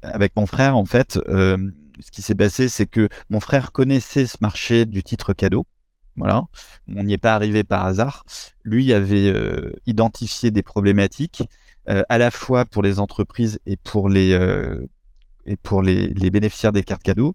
avec 0.03 0.37
mon 0.37 0.47
frère, 0.47 0.77
en 0.77 0.85
fait, 0.85 1.19
ce 2.01 2.11
qui 2.11 2.23
s'est 2.23 2.35
passé, 2.35 2.69
c'est 2.69 2.87
que 2.87 3.09
mon 3.31 3.41
frère 3.41 3.73
connaissait 3.73 4.27
ce 4.27 4.37
marché 4.41 4.87
du 4.87 5.03
titre 5.03 5.33
cadeau. 5.33 5.67
Voilà, 6.17 6.45
on 6.89 7.05
n'y 7.05 7.13
est 7.13 7.19
pas 7.19 7.35
arrivé 7.35 7.63
par 7.63 7.87
hasard. 7.87 8.25
Lui 8.65 8.93
avait 8.93 9.29
euh, 9.29 9.73
identifié 9.87 10.51
des 10.51 10.63
problématiques 10.63 11.45
euh, 11.89 12.03
à 12.09 12.19
la 12.19 12.33
fois 12.33 12.65
pour 12.65 12.83
les 12.83 12.99
entreprises 12.99 13.61
et 13.67 13.77
pour 13.77 14.09
les 14.09 14.33
euh, 14.33 14.85
et 15.47 15.57
pour 15.57 15.81
les, 15.81 16.09
les, 16.09 16.31
bénéficiaires 16.31 16.73
des 16.73 16.83
cartes 16.83 17.05
cadeaux. 17.05 17.35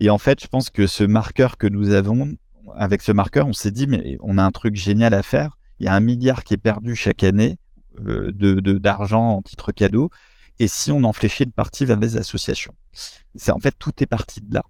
Et 0.00 0.10
en 0.10 0.18
fait, 0.18 0.42
je 0.42 0.48
pense 0.48 0.70
que 0.70 0.86
ce 0.86 1.04
marqueur 1.04 1.58
que 1.58 1.66
nous 1.66 1.90
avons, 1.90 2.34
avec 2.74 3.02
ce 3.02 3.12
marqueur, 3.12 3.46
on 3.46 3.52
s'est 3.52 3.70
dit 3.70 3.86
mais 3.86 4.16
on 4.20 4.38
a 4.38 4.42
un 4.42 4.50
truc 4.50 4.74
génial 4.74 5.14
à 5.14 5.22
faire. 5.22 5.58
Il 5.78 5.86
y 5.86 5.88
a 5.88 5.94
un 5.94 6.00
milliard 6.00 6.42
qui 6.42 6.54
est 6.54 6.58
perdu 6.58 6.96
chaque 6.96 7.22
année 7.22 7.58
de 7.98 8.78
d'argent 8.78 9.36
en 9.36 9.42
titre 9.42 9.72
cadeau. 9.72 10.10
Et 10.58 10.68
si 10.68 10.90
on 10.92 11.04
en 11.04 11.12
fléchait 11.12 11.44
une 11.44 11.52
partie 11.52 11.84
vers 11.84 11.98
les 11.98 12.16
associations, 12.16 12.74
c'est 13.34 13.52
en 13.52 13.58
fait 13.58 13.74
tout 13.78 13.92
est 14.02 14.06
parti 14.06 14.40
de 14.40 14.54
là. 14.54 14.62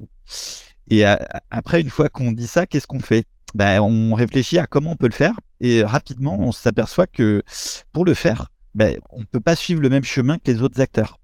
Et 0.89 1.05
après, 1.51 1.81
une 1.81 1.91
fois 1.91 2.09
qu'on 2.09 2.33
dit 2.33 2.47
ça, 2.47 2.67
qu'est-ce 2.67 2.87
qu'on 2.87 3.01
fait? 3.01 3.25
Ben, 3.55 3.81
On 3.81 4.15
réfléchit 4.15 4.59
à 4.59 4.67
comment 4.67 4.93
on 4.93 4.97
peut 4.97 5.09
le 5.09 5.13
faire. 5.13 5.35
Et 5.61 5.85
rapidement, 5.85 6.39
on 6.39 6.53
s'aperçoit 6.53 7.07
que 7.07 7.43
pour 7.93 8.05
le 8.05 8.15
faire, 8.15 8.49
ben, 8.75 8.99
on 9.11 9.21
ne 9.21 9.25
peut 9.25 9.41
pas 9.41 9.57
suivre 9.57 9.81
le 9.81 9.89
même 9.89 10.05
chemin 10.05 10.39
que 10.39 10.51
les 10.51 10.63
autres 10.63 10.81
acteurs. 10.81 11.20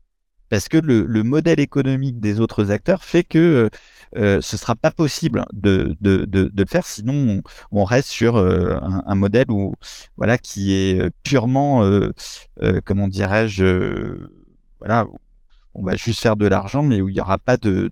Parce 0.48 0.68
que 0.68 0.78
le, 0.78 1.04
le 1.06 1.22
modèle 1.22 1.60
économique 1.60 2.20
des 2.20 2.40
autres 2.40 2.70
acteurs 2.70 3.04
fait 3.04 3.24
que 3.24 3.68
euh, 4.16 4.40
ce 4.40 4.56
sera 4.56 4.74
pas 4.76 4.90
possible 4.90 5.44
de, 5.52 5.96
de, 6.00 6.24
de, 6.24 6.44
de, 6.44 6.62
le 6.62 6.68
faire, 6.68 6.86
sinon 6.86 7.42
on, 7.72 7.84
reste 7.84 8.08
sur 8.08 8.36
euh, 8.36 8.76
un, 8.80 9.02
un, 9.04 9.14
modèle 9.14 9.50
où, 9.50 9.74
voilà, 10.16 10.38
qui 10.38 10.72
est 10.72 11.10
purement, 11.24 11.82
euh, 11.84 12.12
euh 12.62 12.80
comment 12.84 13.08
dirais-je, 13.08 14.16
voilà, 14.78 15.06
on 15.74 15.82
va 15.82 15.96
juste 15.96 16.20
faire 16.20 16.36
de 16.36 16.46
l'argent, 16.46 16.82
mais 16.82 17.00
où 17.00 17.08
il 17.08 17.14
n'y 17.14 17.20
aura 17.20 17.38
pas 17.38 17.56
de, 17.56 17.90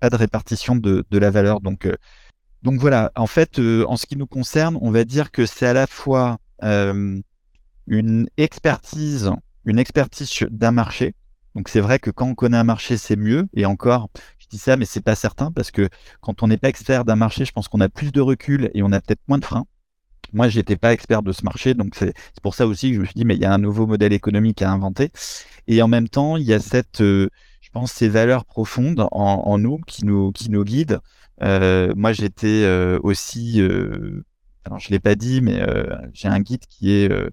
pas 0.00 0.10
de 0.10 0.16
répartition 0.16 0.76
de, 0.76 1.04
de 1.10 1.18
la 1.18 1.30
valeur. 1.30 1.60
Donc, 1.60 1.88
donc 2.62 2.80
voilà, 2.80 3.12
en 3.16 3.26
fait, 3.26 3.58
en 3.58 3.96
ce 3.96 4.06
qui 4.06 4.16
nous 4.16 4.26
concerne, 4.26 4.76
on 4.80 4.90
va 4.90 5.04
dire 5.04 5.30
que 5.30 5.46
c'est 5.46 5.66
à 5.66 5.72
la 5.72 5.86
fois 5.86 6.38
une 6.60 8.28
expertise, 8.36 9.30
une 9.64 9.78
expertise 9.78 10.44
d'un 10.50 10.72
marché. 10.72 11.14
Donc 11.58 11.68
c'est 11.70 11.80
vrai 11.80 11.98
que 11.98 12.12
quand 12.12 12.28
on 12.28 12.36
connaît 12.36 12.56
un 12.56 12.62
marché, 12.62 12.96
c'est 12.96 13.16
mieux. 13.16 13.48
Et 13.52 13.66
encore, 13.66 14.10
je 14.38 14.46
dis 14.46 14.58
ça, 14.58 14.76
mais 14.76 14.84
c'est 14.84 15.00
pas 15.00 15.16
certain 15.16 15.50
parce 15.50 15.72
que 15.72 15.88
quand 16.20 16.44
on 16.44 16.46
n'est 16.46 16.56
pas 16.56 16.68
expert 16.68 17.04
d'un 17.04 17.16
marché, 17.16 17.44
je 17.44 17.50
pense 17.50 17.66
qu'on 17.66 17.80
a 17.80 17.88
plus 17.88 18.12
de 18.12 18.20
recul 18.20 18.70
et 18.74 18.82
on 18.84 18.92
a 18.92 19.00
peut-être 19.00 19.22
moins 19.26 19.38
de 19.38 19.44
freins. 19.44 19.66
Moi, 20.32 20.48
j'étais 20.48 20.76
pas 20.76 20.92
expert 20.92 21.20
de 21.20 21.32
ce 21.32 21.44
marché, 21.44 21.74
donc 21.74 21.96
c'est 21.96 22.14
pour 22.44 22.54
ça 22.54 22.64
aussi 22.64 22.90
que 22.90 22.94
je 22.94 23.00
me 23.00 23.04
suis 23.06 23.14
dit, 23.14 23.24
mais 23.24 23.34
il 23.34 23.40
y 23.40 23.44
a 23.44 23.52
un 23.52 23.58
nouveau 23.58 23.88
modèle 23.88 24.12
économique 24.12 24.62
à 24.62 24.70
inventer. 24.70 25.10
Et 25.66 25.82
en 25.82 25.88
même 25.88 26.08
temps, 26.08 26.36
il 26.36 26.44
y 26.44 26.52
a 26.52 26.60
cette, 26.60 27.00
euh, 27.00 27.28
je 27.60 27.70
pense, 27.70 27.90
ces 27.90 28.08
valeurs 28.08 28.44
profondes 28.44 29.08
en, 29.10 29.58
nous 29.58 29.78
qui 29.78 30.04
nous 30.04 30.30
qui 30.30 30.50
nous 30.50 30.62
guident. 30.62 31.00
Euh, 31.42 31.92
moi, 31.96 32.12
j'étais 32.12 32.62
euh, 32.62 33.00
aussi 33.02 33.60
euh, 33.60 34.24
alors 34.68 34.80
je 34.80 34.90
l'ai 34.90 34.98
pas 34.98 35.14
dit, 35.14 35.40
mais 35.40 35.62
euh, 35.62 35.96
j'ai 36.12 36.28
un 36.28 36.40
guide 36.40 36.66
qui 36.68 36.92
est 36.92 37.10
euh, 37.10 37.30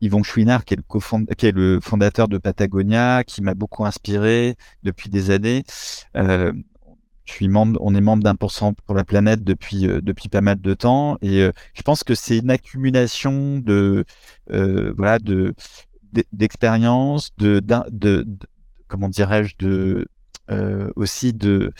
Yvon 0.00 0.22
Chouinard, 0.22 0.64
qui 0.64 0.74
est, 0.74 0.76
le 0.76 1.34
qui 1.34 1.46
est 1.46 1.52
le 1.52 1.80
fondateur 1.80 2.28
de 2.28 2.38
Patagonia, 2.38 3.24
qui 3.24 3.42
m'a 3.42 3.54
beaucoup 3.54 3.84
inspiré 3.84 4.54
depuis 4.84 5.10
des 5.10 5.32
années. 5.32 5.64
Euh, 6.16 6.52
je 7.24 7.32
suis 7.32 7.48
membre, 7.48 7.80
on 7.82 7.96
est 7.96 8.00
membre 8.00 8.22
d'un 8.22 8.36
pour 8.36 8.52
cent 8.52 8.72
pour 8.72 8.94
la 8.94 9.02
planète 9.02 9.42
depuis 9.42 9.88
euh, 9.88 10.00
depuis 10.00 10.28
pas 10.28 10.42
mal 10.42 10.60
de 10.60 10.74
temps, 10.74 11.18
et 11.22 11.42
euh, 11.42 11.50
je 11.74 11.82
pense 11.82 12.04
que 12.04 12.14
c'est 12.14 12.38
une 12.38 12.50
accumulation 12.50 13.58
de 13.58 14.04
voilà 14.48 15.18
de 15.18 15.54
d'expérience, 16.32 17.32
de, 17.36 17.58
de, 17.58 17.82
de, 17.90 18.26
comment 18.86 19.08
dirais-je, 19.08 19.56
de 19.58 20.06
aussi 20.94 21.32
de 21.32 21.72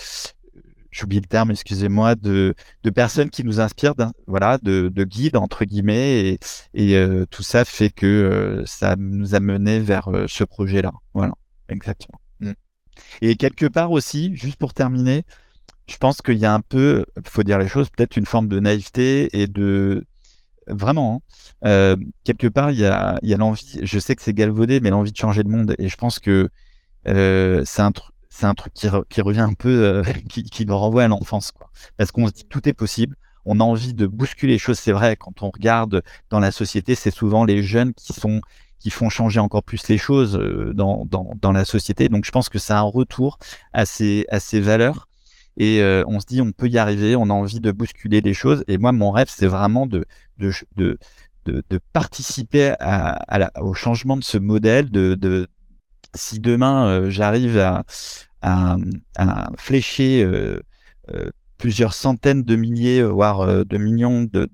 j'oublie 0.97 1.21
le 1.21 1.27
terme, 1.27 1.51
excusez-moi, 1.51 2.15
de, 2.15 2.55
de, 2.83 2.91
personnes 2.91 3.31
qui 3.31 3.45
nous 3.45 3.61
inspirent, 3.61 3.95
voilà, 4.27 4.59
de, 4.63 4.89
de, 4.89 5.05
guides 5.05 5.37
entre 5.37 5.65
guillemets, 5.65 6.29
et, 6.29 6.39
et 6.75 6.97
euh, 6.97 7.27
tout 7.31 7.43
ça 7.43 7.65
fait 7.65 7.91
que 7.91 8.07
euh, 8.07 8.65
ça 8.67 8.97
nous 8.97 9.35
a 9.35 9.41
mené 9.41 9.79
vers 9.79 10.09
euh, 10.09 10.25
ce 10.27 10.45
projet-là. 10.45 10.93
Voilà, 11.13 11.35
exactement. 11.69 12.19
Mm. 12.41 12.53
Et 13.21 13.37
quelque 13.37 13.67
part 13.67 13.91
aussi, 13.91 14.35
juste 14.35 14.57
pour 14.57 14.73
terminer, 14.73 15.25
je 15.87 15.97
pense 15.99 16.23
qu'il 16.23 16.39
y 16.39 16.47
a 16.47 16.55
un 16.55 16.61
peu, 16.61 17.05
faut 17.27 17.43
dire 17.43 17.59
les 17.59 17.69
choses, 17.69 17.91
peut-être 17.91 18.17
une 18.17 18.27
forme 18.27 18.49
de 18.49 18.59
naïveté 18.59 19.29
et 19.39 19.47
de 19.47 20.05
vraiment, 20.67 21.23
hein, 21.63 21.97
quelque 22.25 22.49
part, 22.49 22.71
il 22.71 22.81
y 22.81 22.87
a, 22.87 23.19
il 23.23 23.29
y 23.29 23.35
a 23.35 23.37
l'envie. 23.37 23.81
Je 23.83 23.99
sais 23.99 24.17
que 24.17 24.23
c'est 24.23 24.35
galvaudé, 24.35 24.81
mais 24.81 24.91
l'envie 24.91 25.13
de 25.13 25.17
changer 25.17 25.43
le 25.45 25.51
monde. 25.51 25.77
Et 25.79 25.89
je 25.89 25.97
pense 25.97 26.19
que 26.19 26.49
c'est 27.05 27.83
un 27.83 27.93
truc 27.93 28.16
c'est 28.37 28.47
un 28.47 28.55
truc 28.55 28.75
qui, 28.75 28.89
revient 29.21 29.41
un 29.41 29.55
peu, 29.55 29.85
euh, 29.85 30.03
qui, 30.29 30.67
nous 30.67 30.77
renvoie 30.77 31.05
à 31.05 31.09
l'enfance. 31.09 31.53
Parce 31.97 32.13
qu'on 32.13 32.27
se 32.29 32.33
dit 32.33 32.45
tout 32.45 32.69
est 32.69 32.75
possible. 32.75 33.17
On 33.47 33.61
a 33.61 33.65
envie 33.65 33.95
de 33.95 34.07
bousculer 34.07 34.55
les 34.55 34.59
choses. 34.59 34.79
C'est 34.79 34.93
vrai, 34.93 35.17
quand 35.17 35.43
on 35.43 35.51
regarde 35.51 36.03
dans 36.31 36.41
la 36.41 36.51
société, 36.51 36.95
c'est 36.95 37.11
souvent 37.11 37.45
les 37.45 37.63
jeunes 37.63 37.95
qui 37.95 38.91
font 38.91 39.09
changer 39.09 39.41
encore 39.41 39.63
plus 39.63 39.89
les 39.89 39.99
choses 39.99 40.37
euh, 40.37 40.75
dans, 40.75 41.53
la 41.53 41.65
société. 41.65 42.09
Donc 42.09 42.25
je 42.25 42.31
pense 42.31 42.49
que 42.49 42.59
c'est 42.59 42.75
un 42.75 42.83
retour 42.83 43.39
à 43.73 43.87
ces, 43.87 44.27
valeurs. 44.55 45.09
Et 45.57 45.81
euh, 45.81 46.05
on 46.07 46.21
se 46.21 46.27
dit, 46.27 46.43
on 46.43 46.53
peut 46.53 46.69
y 46.69 46.77
arriver, 46.77 47.17
on 47.17 47.31
a 47.31 47.33
envie 47.33 47.61
de 47.61 47.73
bousculer 47.73 48.21
les 48.21 48.35
choses. 48.35 48.65
Et 48.69 48.77
moi, 48.77 48.93
mon 48.93 49.13
rêve, 49.13 49.29
c'est 49.31 49.47
vraiment 49.47 49.87
de, 49.87 50.05
participer 51.95 52.75
au 53.61 53.73
changement 53.73 54.19
de 54.19 54.25
ce 54.25 54.37
modèle, 54.37 54.91
de, 54.91 55.49
si 56.17 56.41
demain 56.41 56.87
euh, 56.87 57.11
j'arrive 57.11 57.59
à, 57.59 57.85
à, 58.43 58.77
à, 59.17 59.51
flécher 59.57 60.23
euh, 60.23 60.61
euh, 61.13 61.31
plusieurs 61.59 61.95
centaines 61.95 62.43
de 62.43 62.57
milliers, 62.57 63.03
voire 63.03 63.65
de 63.65 63.79
millions 63.79 64.23
de 64.23 64.49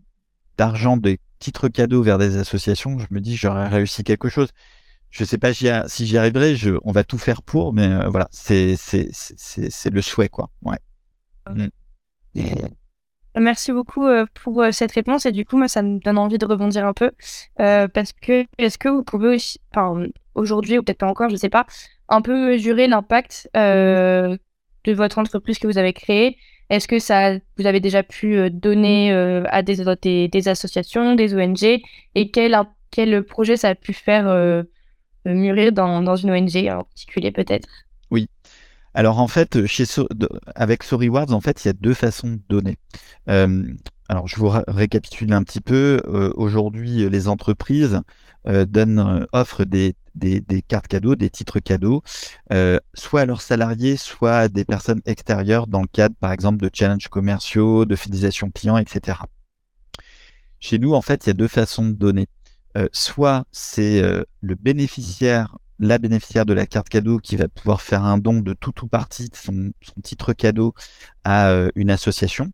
d'argent, 0.58 0.96
des 0.96 1.18
titres 1.38 1.68
cadeaux 1.68 2.02
vers 2.02 2.18
des 2.18 2.36
associations, 2.36 2.98
je 2.98 3.06
me 3.10 3.20
dis 3.20 3.36
j'aurais 3.36 3.68
réussi 3.68 4.04
quelque 4.04 4.28
chose. 4.28 4.50
Je 5.10 5.24
sais 5.24 5.38
pas 5.38 5.52
si 5.52 6.06
j'y 6.06 6.16
arriverai, 6.16 6.56
je, 6.56 6.78
on 6.84 6.92
va 6.92 7.04
tout 7.04 7.18
faire 7.18 7.42
pour, 7.42 7.72
mais 7.74 8.06
voilà, 8.08 8.28
c'est 8.30 8.76
c'est 8.76 9.10
c'est 9.12 9.90
le 9.90 10.00
souhait 10.00 10.28
quoi. 10.28 10.50
Ouais. 10.62 10.78
Mm. 11.50 11.68
Merci 13.38 13.72
beaucoup 13.72 14.06
pour 14.34 14.62
cette 14.72 14.92
réponse 14.92 15.24
et 15.24 15.32
du 15.32 15.46
coup 15.46 15.56
moi 15.56 15.66
ça 15.66 15.82
me 15.82 15.98
donne 15.98 16.18
envie 16.18 16.36
de 16.36 16.44
rebondir 16.44 16.86
un 16.86 16.92
peu 16.92 17.10
euh, 17.60 17.88
parce 17.88 18.12
que 18.12 18.44
est-ce 18.58 18.76
que 18.76 18.88
vous 18.88 19.02
pouvez 19.02 19.36
aussi, 19.36 19.58
enfin 19.74 20.06
aujourd'hui 20.34 20.78
ou 20.78 20.82
peut-être 20.82 20.98
pas 20.98 21.08
encore, 21.08 21.30
je 21.30 21.36
sais 21.36 21.48
pas, 21.48 21.66
un 22.08 22.20
peu 22.20 22.48
mesurer 22.48 22.86
l'impact 22.86 23.48
euh, 23.56 24.36
de 24.84 24.92
votre 24.92 25.18
entreprise 25.18 25.58
que 25.58 25.66
vous 25.66 25.78
avez 25.78 25.92
créée. 25.92 26.36
Est-ce 26.70 26.88
que 26.88 26.98
ça, 26.98 27.34
vous 27.58 27.66
avez 27.66 27.80
déjà 27.80 28.02
pu 28.02 28.36
euh, 28.36 28.48
donner 28.50 29.12
euh, 29.12 29.44
à 29.50 29.62
des, 29.62 29.84
des, 30.00 30.28
des, 30.28 30.48
associations, 30.48 31.14
des 31.14 31.34
ONG, 31.34 31.62
et 32.14 32.30
quel, 32.30 32.58
quel 32.90 33.22
projet 33.24 33.56
ça 33.56 33.68
a 33.68 33.74
pu 33.74 33.92
faire 33.92 34.26
euh, 34.28 34.62
mûrir 35.26 35.72
dans, 35.72 36.02
dans 36.02 36.16
une 36.16 36.30
ONG 36.30 36.56
en 36.70 36.84
particulier 36.84 37.30
peut-être? 37.30 37.68
Oui. 38.10 38.28
Alors 38.94 39.18
en 39.18 39.28
fait, 39.28 39.66
chez 39.66 39.84
so 39.84 40.06
avec 40.54 40.82
en 40.92 41.40
fait, 41.40 41.64
il 41.64 41.68
y 41.68 41.70
a 41.70 41.74
deux 41.74 41.94
façons 41.94 42.28
de 42.28 42.40
donner. 42.48 42.76
Euh, 44.12 44.16
alors 44.16 44.28
je 44.28 44.36
vous 44.36 44.50
récapitule 44.68 45.32
un 45.32 45.42
petit 45.42 45.60
peu. 45.60 46.00
Euh, 46.06 46.32
Aujourd'hui, 46.36 47.08
les 47.08 47.28
entreprises 47.28 48.00
euh, 48.46 48.64
donnent, 48.66 49.26
offrent 49.32 49.64
des 49.64 49.94
cartes 50.68 50.88
cadeaux, 50.88 51.14
des 51.14 51.30
titres 51.30 51.60
cadeaux, 51.60 52.02
euh, 52.52 52.78
soit 52.94 53.22
à 53.22 53.26
leurs 53.26 53.42
salariés, 53.42 53.96
soit 53.96 54.36
à 54.36 54.48
des 54.48 54.64
personnes 54.64 55.00
extérieures 55.06 55.66
dans 55.66 55.82
le 55.82 55.88
cadre, 55.88 56.14
par 56.20 56.32
exemple, 56.32 56.58
de 56.58 56.70
challenges 56.72 57.08
commerciaux, 57.08 57.84
de 57.84 57.96
fidélisation 57.96 58.50
client, 58.50 58.76
etc. 58.78 59.18
Chez 60.60 60.78
nous, 60.78 60.94
en 60.94 61.02
fait, 61.02 61.26
il 61.26 61.28
y 61.28 61.30
a 61.30 61.34
deux 61.34 61.48
façons 61.48 61.86
de 61.86 61.92
donner. 61.92 62.28
Euh, 62.76 62.88
soit 62.92 63.44
c'est 63.52 64.02
euh, 64.02 64.24
le 64.40 64.54
bénéficiaire, 64.54 65.58
la 65.78 65.98
bénéficiaire 65.98 66.46
de 66.46 66.54
la 66.54 66.66
carte 66.66 66.88
cadeau 66.88 67.18
qui 67.18 67.36
va 67.36 67.48
pouvoir 67.48 67.82
faire 67.82 68.04
un 68.04 68.16
don 68.16 68.40
de 68.40 68.54
tout 68.54 68.72
ou 68.82 68.86
partie 68.88 69.28
de 69.28 69.36
son, 69.36 69.72
titre 70.02 70.32
cadeau 70.32 70.72
à 71.24 71.50
euh, 71.50 71.70
une 71.74 71.90
association. 71.90 72.50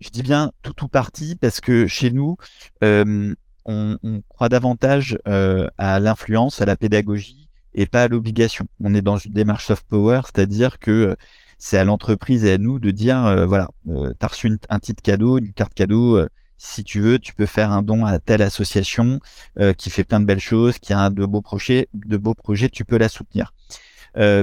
Je 0.00 0.08
dis 0.08 0.22
bien 0.22 0.52
tout 0.62 0.84
ou 0.84 0.88
partie 0.88 1.36
parce 1.36 1.60
que 1.60 1.86
chez 1.86 2.10
nous, 2.10 2.36
euh, 2.82 3.34
on, 3.66 3.98
on 4.02 4.22
croit 4.28 4.48
davantage 4.48 5.18
euh, 5.28 5.68
à 5.78 6.00
l'influence, 6.00 6.62
à 6.62 6.66
la 6.66 6.76
pédagogie 6.76 7.48
et 7.74 7.86
pas 7.86 8.04
à 8.04 8.08
l'obligation. 8.08 8.66
On 8.80 8.94
est 8.94 9.02
dans 9.02 9.18
une 9.18 9.32
démarche 9.32 9.66
soft 9.66 9.86
power, 9.86 10.22
c'est-à-dire 10.24 10.78
que 10.78 10.90
euh, 10.90 11.16
c'est 11.58 11.76
à 11.76 11.84
l'entreprise 11.84 12.44
et 12.44 12.52
à 12.52 12.58
nous 12.58 12.78
de 12.78 12.90
dire 12.90 13.24
euh, 13.26 13.44
voilà, 13.46 13.68
euh, 13.88 14.12
tu 14.18 14.24
as 14.24 14.28
reçu 14.28 14.58
un 14.70 14.78
titre 14.78 15.02
cadeau, 15.02 15.38
une 15.38 15.52
carte 15.52 15.74
cadeau, 15.74 16.16
euh, 16.16 16.28
si 16.56 16.82
tu 16.82 17.00
veux, 17.00 17.18
tu 17.18 17.34
peux 17.34 17.46
faire 17.46 17.70
un 17.70 17.82
don 17.82 18.06
à 18.06 18.18
telle 18.18 18.42
association 18.42 19.20
euh, 19.58 19.74
qui 19.74 19.90
fait 19.90 20.04
plein 20.04 20.20
de 20.20 20.24
belles 20.24 20.40
choses, 20.40 20.78
qui 20.78 20.92
a 20.94 21.10
de 21.10 21.26
beaux 21.26 21.42
projets, 21.42 21.88
de 21.94 22.16
beaux 22.16 22.34
projets, 22.34 22.70
tu 22.70 22.84
peux 22.84 22.98
la 22.98 23.08
soutenir. 23.08 23.52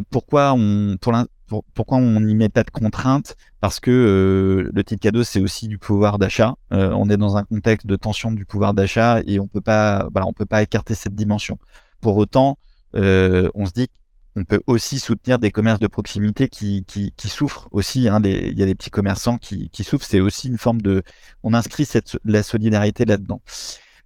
pourquoi 0.09 0.53
on, 0.53 0.97
pour 1.01 1.13
pour, 1.47 1.63
pourquoi 1.73 1.97
on 1.97 2.19
n'y 2.19 2.35
met 2.35 2.49
pas 2.49 2.63
de 2.63 2.69
contraintes? 2.69 3.35
Parce 3.59 3.79
que 3.79 3.91
euh, 3.91 4.71
le 4.73 4.83
titre 4.83 5.01
cadeau, 5.01 5.23
c'est 5.23 5.39
aussi 5.39 5.67
du 5.67 5.77
pouvoir 5.77 6.19
d'achat. 6.19 6.55
Euh, 6.73 6.91
on 6.91 7.09
est 7.09 7.17
dans 7.17 7.37
un 7.37 7.43
contexte 7.43 7.87
de 7.87 7.95
tension 7.95 8.31
du 8.31 8.45
pouvoir 8.45 8.73
d'achat 8.73 9.21
et 9.25 9.39
on 9.39 9.47
peut 9.47 9.61
pas, 9.61 10.07
voilà, 10.11 10.27
on 10.27 10.33
peut 10.33 10.45
pas 10.45 10.61
écarter 10.61 10.93
cette 10.93 11.15
dimension. 11.15 11.57
Pour 12.01 12.17
autant, 12.17 12.57
euh, 12.95 13.49
on 13.55 13.65
se 13.65 13.71
dit 13.71 13.87
qu'on 14.35 14.43
peut 14.43 14.61
aussi 14.67 14.99
soutenir 14.99 15.39
des 15.39 15.51
commerces 15.51 15.79
de 15.79 15.87
proximité 15.87 16.47
qui, 16.49 16.85
souffrent 17.25 17.67
aussi. 17.71 18.07
Hein, 18.07 18.21
il 18.23 18.57
y 18.57 18.63
a 18.63 18.65
des 18.65 18.75
petits 18.75 18.91
commerçants 18.91 19.37
qui, 19.37 19.69
souffrent. 19.83 20.05
C'est 20.05 20.19
aussi 20.19 20.49
une 20.49 20.57
forme 20.57 20.81
de, 20.81 21.01
on 21.43 21.53
inscrit 21.53 21.87
la 22.25 22.43
solidarité 22.43 23.05
là-dedans. 23.05 23.41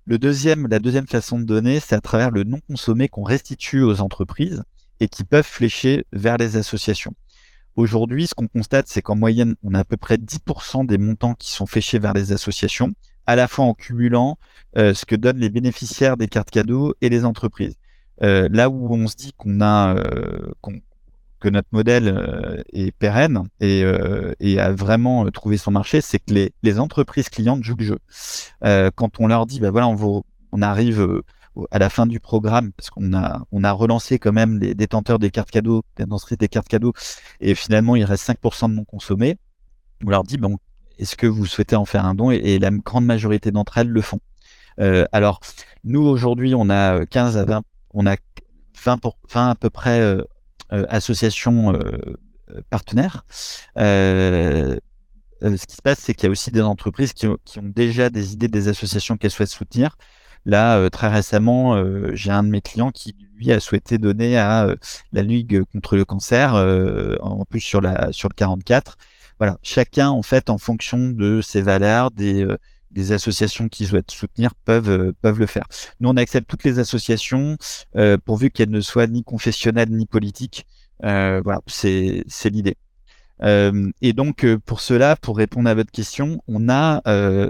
Le 0.06 0.18
deuxième, 0.18 0.68
la 0.68 0.80
deuxième 0.80 1.08
façon 1.08 1.40
de 1.40 1.46
donner, 1.46 1.80
c'est 1.80 1.96
à 1.96 2.02
travers 2.02 2.32
le 2.32 2.44
non 2.44 2.60
consommé 2.68 3.08
qu'on 3.08 3.24
restitue 3.24 3.84
aux 3.84 4.02
entreprises 4.02 4.64
et 5.00 5.08
qui 5.08 5.24
peuvent 5.24 5.46
flécher 5.46 6.06
vers 6.14 6.38
les 6.38 6.58
associations. 6.58 7.14
Aujourd'hui, 7.75 8.28
ce 8.28 8.36
qu'on 8.36 8.48
constate, 8.48 8.88
c'est 8.88 9.01
qu'en 9.01 9.16
moyenne, 9.16 9.56
on 9.63 9.74
a 9.74 9.80
à 9.80 9.84
peu 9.84 9.98
près 9.98 10.18
10% 10.18 10.86
des 10.86 10.98
montants 10.98 11.36
qui 11.36 11.51
sont 11.51 11.66
fléchés 11.66 12.00
vers 12.00 12.13
les 12.13 12.34
associations, 12.34 12.94
à 13.25 13.36
la 13.36 13.48
fois 13.48 13.66
en 13.66 13.74
cumulant 13.74 14.38
euh, 14.78 14.94
ce 14.94 15.06
que 15.06 15.16
donnent 15.16 15.38
les 15.38 15.50
bénéficiaires 15.50 16.18
des 16.18 16.28
cartes 16.28 16.51
cadeaux 16.51 16.94
et 17.01 17.10
les 17.10 17.24
entreprises. 17.24 17.75
Euh, 18.24 18.50
là 18.51 18.70
où 18.70 18.94
on 18.94 19.08
se 19.08 19.16
dit 19.16 19.32
qu'on 19.38 19.62
a, 19.62 19.96
euh, 19.96 20.51
que 21.40 21.50
notre 21.50 21.70
modèle 21.72 22.63
est 22.74 22.92
pérenne 22.92 23.44
et, 23.62 23.84
et, 24.40 24.60
a 24.60 24.72
vraiment 24.72 25.25
trouvé 25.32 25.58
son 25.58 25.72
marché, 25.72 26.00
c'est 26.01 26.20
que 26.20 26.34
les, 26.34 26.54
les, 26.62 26.78
entreprises 26.78 27.30
clientes 27.30 27.63
jouent 27.63 27.78
le 27.80 27.86
jeu. 27.86 28.92
quand 28.96 29.20
on 29.20 29.25
leur 29.25 29.48
dit, 29.48 29.60
bah 29.60 29.72
voilà, 29.72 29.88
on, 29.88 30.24
on 30.51 30.62
arrive 30.62 31.24
à 31.70 31.79
la 31.79 31.89
fin 31.89 32.05
du 32.05 32.20
programme, 32.20 32.72
parce 32.74 32.89
qu'on 32.89 33.13
a, 33.13 33.43
on 33.51 33.63
a 33.63 33.72
relancé 33.72 34.20
quand 34.20 34.31
même 34.31 34.60
les 34.60 34.74
détenteurs 34.74 35.20
des 35.20 35.31
cartes 35.31 35.51
cadeaux, 35.51 35.84
les 35.98 36.05
des 36.38 36.48
cartes 36.48 36.67
cadeaux, 36.67 36.93
et 37.39 37.55
finalement 37.55 37.96
il 37.96 38.03
reste 38.03 38.27
5% 38.27 38.70
de 38.70 38.75
non 38.75 38.86
consommé. 38.86 39.38
On 40.05 40.10
leur 40.10 40.24
dit, 40.24 40.38
bon, 40.38 40.58
est-ce 40.98 41.15
que 41.15 41.27
vous 41.27 41.46
souhaitez 41.46 41.75
en 41.75 41.86
faire 41.86 42.05
un 42.05 42.15
don? 42.15 42.31
Et, 42.31 42.60
la 42.60 42.72
grande 42.72 43.05
majorité 43.05 43.51
d'entre 43.51 43.77
elles 43.77 43.89
le 43.89 44.01
font. 44.01 44.20
Euh, 44.79 45.05
alors, 45.12 45.39
nous 45.84 46.01
aujourd'hui, 46.01 46.53
on 46.55 46.70
a 46.70 47.05
15 47.05 47.38
à 47.38 47.46
20, 47.46 47.63
on 47.93 48.05
a 48.05 48.15
20, 48.84 48.98
pour, 48.98 49.17
20 49.31 49.50
à 49.50 49.55
peu 49.55 49.70
près 49.70 50.00
euh, 50.00 50.24
euh, 50.74 50.86
associations 50.89 51.77
partenaires. 52.70 53.25
ce 53.75 54.77
qui 55.41 55.75
se 55.75 55.81
passe, 55.81 56.00
c'est 56.00 56.13
qu'il 56.13 56.25
y 56.25 56.27
a 56.27 56.31
aussi 56.31 56.51
des 56.51 56.62
entreprises 56.62 57.13
qui 57.13 57.27
qui 57.46 57.60
ont 57.60 57.72
déjà 57.75 58.10
des 58.10 58.34
idées 58.34 58.48
des 58.48 58.67
associations 58.67 59.17
qu'elles 59.17 59.31
souhaitent 59.31 59.50
soutenir. 59.50 59.98
Là, 60.46 60.78
euh, 60.78 60.90
très 60.90 61.08
récemment, 61.08 61.76
euh, 61.76 62.12
j'ai 62.14 62.32
un 62.32 62.44
de 62.44 62.50
mes 62.50 62.62
clients 62.62 62.92
qui, 62.92 63.16
lui, 63.36 63.52
a 63.52 63.60
souhaité 63.60 63.98
donner 63.98 64.38
à 64.38 64.66
euh, 64.66 64.76
la 65.12 65.22
Ligue 65.22 65.64
contre 65.72 65.96
le 65.96 66.06
cancer, 66.06 66.56
en 67.22 67.46
plus 67.46 67.60
sur, 67.60 67.82
la, 67.82 68.12
sur 68.12 68.30
le 68.30 68.34
44. 68.34 68.98
Voilà, 69.40 69.58
chacun, 69.64 70.10
en 70.10 70.22
fait, 70.24 70.50
en 70.50 70.58
fonction 70.58 71.10
de 71.10 71.42
ses 71.42 71.62
valeurs, 71.62 72.12
des, 72.12 72.46
associations 73.12 73.70
qui 73.70 73.86
souhaitent 73.86 74.12
soutenir 74.12 74.54
peuvent, 74.66 75.14
peuvent 75.22 75.40
le 75.40 75.46
faire. 75.46 75.66
Nous, 76.00 76.10
on 76.10 76.18
accepte 76.18 76.50
toutes 76.50 76.64
les 76.64 76.80
associations, 76.80 77.58
pourvu 78.26 78.52
qu'elles 78.52 78.70
ne 78.70 78.82
soient 78.82 79.08
ni 79.08 79.24
confessionnelles 79.24 79.90
ni 79.90 80.06
politiques. 80.06 80.66
voilà, 81.02 81.62
c'est 81.68 82.24
l'idée. 82.46 82.78
et 83.44 84.14
donc 84.14 84.46
pour 84.66 84.82
cela, 84.82 85.16
pour 85.16 85.38
répondre 85.38 85.70
à 85.70 85.74
votre 85.74 85.92
question, 85.92 86.42
on 86.48 86.70
a, 86.70 87.02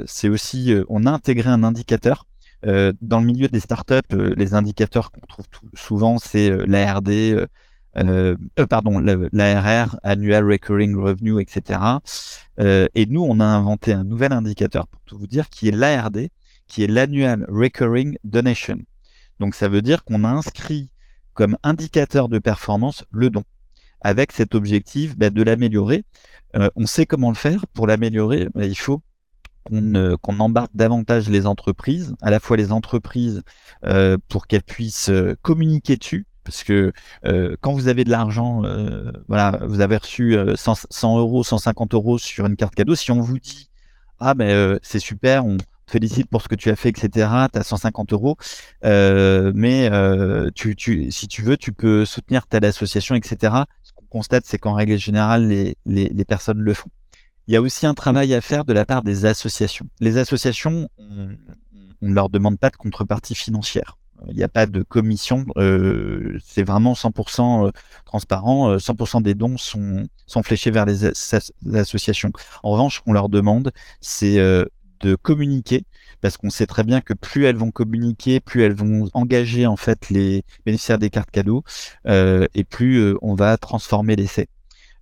c'est 0.07 0.29
aussi, 0.29 0.73
on 0.87 1.05
a 1.05 1.11
intégré 1.11 1.49
un 1.49 1.63
indicateur 1.63 2.25
euh, 2.65 2.93
dans 3.01 3.19
le 3.19 3.25
milieu 3.25 3.47
des 3.47 3.59
startups, 3.59 4.13
euh, 4.13 4.33
les 4.37 4.53
indicateurs 4.53 5.11
qu'on 5.11 5.25
trouve 5.25 5.45
souvent, 5.73 6.17
c'est 6.17 6.51
euh, 6.51 6.65
l'ARD, 6.67 7.47
euh, 7.97 8.35
pardon, 8.69 8.99
l'ARR, 8.99 9.99
Annual 10.03 10.45
Recurring 10.45 10.95
Revenue, 10.95 11.41
etc. 11.41 11.79
et 12.59 13.05
nous, 13.07 13.21
on 13.21 13.39
a 13.39 13.45
inventé 13.45 13.93
un 13.93 14.03
nouvel 14.03 14.31
indicateur, 14.31 14.87
pour 14.87 15.01
tout 15.01 15.17
vous 15.17 15.27
dire, 15.27 15.49
qui 15.49 15.67
est 15.67 15.71
l'ARD, 15.71 16.29
qui 16.67 16.83
est 16.83 16.87
l'Annual 16.87 17.45
Recurring 17.49 18.17
Donation. 18.23 18.77
Donc 19.39 19.55
ça 19.55 19.67
veut 19.67 19.81
dire 19.81 20.03
qu'on 20.05 20.23
a 20.23 20.29
inscrit 20.29 20.89
comme 21.33 21.57
indicateur 21.63 22.29
de 22.29 22.39
performance 22.39 23.03
le 23.11 23.29
don, 23.29 23.43
avec 23.99 24.31
cet 24.31 24.55
objectif 24.55 25.17
bah, 25.17 25.29
de 25.29 25.43
l'améliorer. 25.43 26.05
on 26.75 26.85
sait 26.85 27.05
comment 27.05 27.29
le 27.29 27.35
faire. 27.35 27.67
Pour 27.67 27.87
l'améliorer, 27.87 28.47
bah, 28.53 28.65
il 28.65 28.77
faut 28.77 29.01
qu'on 29.69 30.39
embarque 30.39 30.71
davantage 30.73 31.29
les 31.29 31.45
entreprises, 31.45 32.15
à 32.21 32.31
la 32.31 32.39
fois 32.39 32.57
les 32.57 32.71
entreprises 32.71 33.43
euh, 33.85 34.17
pour 34.27 34.47
qu'elles 34.47 34.63
puissent 34.63 35.09
euh, 35.09 35.35
communiquer 35.41 35.97
dessus, 35.97 36.25
parce 36.43 36.63
que 36.63 36.91
euh, 37.25 37.55
quand 37.61 37.73
vous 37.73 37.87
avez 37.87 38.03
de 38.03 38.09
l'argent, 38.09 38.63
voilà, 39.27 39.59
vous 39.67 39.81
avez 39.81 39.97
reçu 39.97 40.37
100, 40.55 40.87
100, 40.89 41.19
euros, 41.19 41.43
150 41.43 41.93
euros 41.93 42.17
sur 42.17 42.45
une 42.45 42.55
carte 42.55 42.75
cadeau, 42.75 42.95
si 42.95 43.11
on 43.11 43.21
vous 43.21 43.39
dit 43.39 43.69
ah 44.19 44.33
ben 44.33 44.79
c'est 44.81 44.99
super, 44.99 45.45
on 45.45 45.57
te 45.57 45.63
félicite 45.87 46.27
pour 46.29 46.41
ce 46.41 46.47
que 46.47 46.55
tu 46.55 46.69
as 46.69 46.75
fait, 46.75 46.89
etc. 46.89 47.29
Tu 47.53 47.59
as 47.59 47.63
150 47.63 48.13
euros, 48.13 48.37
mais 48.83 49.89
tu, 50.55 50.75
tu, 50.75 51.11
si 51.11 51.27
tu 51.27 51.43
veux, 51.43 51.57
tu 51.57 51.71
peux 51.73 52.05
soutenir 52.05 52.47
telle 52.47 52.65
association, 52.65 53.15
etc. 53.15 53.53
Ce 53.83 53.91
qu'on 53.93 54.05
constate, 54.05 54.45
c'est 54.45 54.57
qu'en 54.57 54.73
règle 54.73 54.97
générale, 54.97 55.47
les 55.85 56.25
personnes 56.25 56.59
le 56.59 56.73
font. 56.73 56.89
Il 57.47 57.53
y 57.53 57.57
a 57.57 57.61
aussi 57.61 57.85
un 57.85 57.93
travail 57.93 58.33
à 58.33 58.41
faire 58.41 58.65
de 58.65 58.73
la 58.73 58.85
part 58.85 59.03
des 59.03 59.25
associations. 59.25 59.87
Les 59.99 60.17
associations, 60.17 60.89
on 60.99 62.07
ne 62.07 62.13
leur 62.13 62.29
demande 62.29 62.59
pas 62.59 62.69
de 62.69 62.77
contrepartie 62.77 63.35
financière. 63.35 63.97
Il 64.29 64.35
n'y 64.35 64.43
a 64.43 64.47
pas 64.47 64.67
de 64.67 64.83
commission, 64.83 65.45
euh, 65.57 66.37
c'est 66.43 66.63
vraiment 66.63 66.93
100% 66.93 67.67
euh, 67.67 67.71
transparent. 68.05 68.77
100% 68.77 69.17
euh, 69.17 69.21
des 69.21 69.33
dons 69.33 69.57
sont, 69.57 70.07
fléchés 70.43 70.71
vers 70.71 70.85
les, 70.85 71.05
associations. 71.73 72.31
En 72.63 72.71
revanche, 72.71 73.01
on 73.05 73.13
leur 73.13 73.29
demande, 73.29 73.71
c'est 73.99 74.37
de 74.37 75.15
communiquer, 75.15 75.83
parce 76.21 76.37
qu'on 76.37 76.51
sait 76.51 76.67
très 76.67 76.83
bien 76.83 77.01
que 77.01 77.13
plus 77.13 77.45
elles 77.45 77.55
vont 77.55 77.71
communiquer, 77.71 78.39
plus 78.39 78.61
elles 78.61 78.75
vont 78.75 79.09
engager 79.13 79.65
en 79.65 79.75
fait 79.75 80.09
les 80.11 80.43
bénéficiaires 80.65 80.99
des 80.99 81.09
cartes 81.09 81.31
cadeaux, 81.31 81.63
et 82.05 82.63
plus 82.63 83.15
on 83.21 83.33
va 83.33 83.57
transformer 83.57 84.15
l'essai 84.15 84.47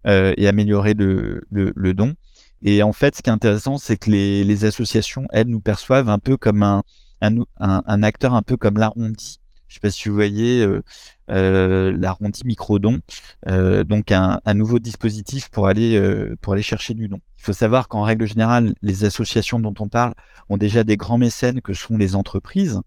et 0.06 0.48
améliorer 0.48 0.94
le 0.94 1.94
don. 1.94 2.16
Et 2.62 2.84
en 2.84 2.94
fait, 2.94 3.16
ce 3.16 3.22
qui 3.22 3.30
est 3.30 3.34
intéressant, 3.34 3.78
c'est 3.78 3.98
que 3.98 4.10
les, 4.10 4.44
les, 4.44 4.66
associations, 4.66 5.26
elles, 5.32 5.48
nous 5.48 5.62
perçoivent 5.62 6.10
un 6.10 6.20
peu 6.20 6.38
comme 6.38 6.64
un, 6.64 6.84
un, 7.22 7.36
un, 7.60 8.04
acteur 8.04 8.34
un 8.34 8.42
peu 8.42 8.58
comme 8.58 8.78
l'arrondi. 8.78 9.40
Je 9.68 9.76
sais 9.76 9.80
pas 9.80 9.92
si 9.92 10.10
vous 10.10 10.16
voyez 10.16 10.62
euh, 10.64 10.82
euh, 11.30 11.96
l'arrondi 11.96 12.42
microdon, 12.44 13.00
euh, 13.48 13.84
donc 13.84 14.12
un, 14.12 14.42
un, 14.44 14.54
nouveau 14.56 14.80
dispositif 14.80 15.50
pour 15.50 15.68
aller 15.68 15.96
euh, 15.96 16.36
pour 16.42 16.54
aller 16.54 16.64
chercher 16.64 16.96
du 16.96 17.08
don. 17.08 17.20
Il 17.38 17.44
faut 17.44 17.54
savoir 17.54 17.88
qu'en 17.88 18.02
règle 18.02 18.26
générale, 18.26 18.74
les 18.82 19.04
associations 19.06 19.60
dont 19.60 19.76
on 19.80 19.88
parle 19.88 20.16
ont 20.50 20.58
déjà 20.58 20.84
des 20.84 20.98
grands 20.98 21.20
mécènes 21.20 21.62
que 21.62 21.74
sont 21.74 21.98
les 21.98 22.16
entreprises. 22.16 22.82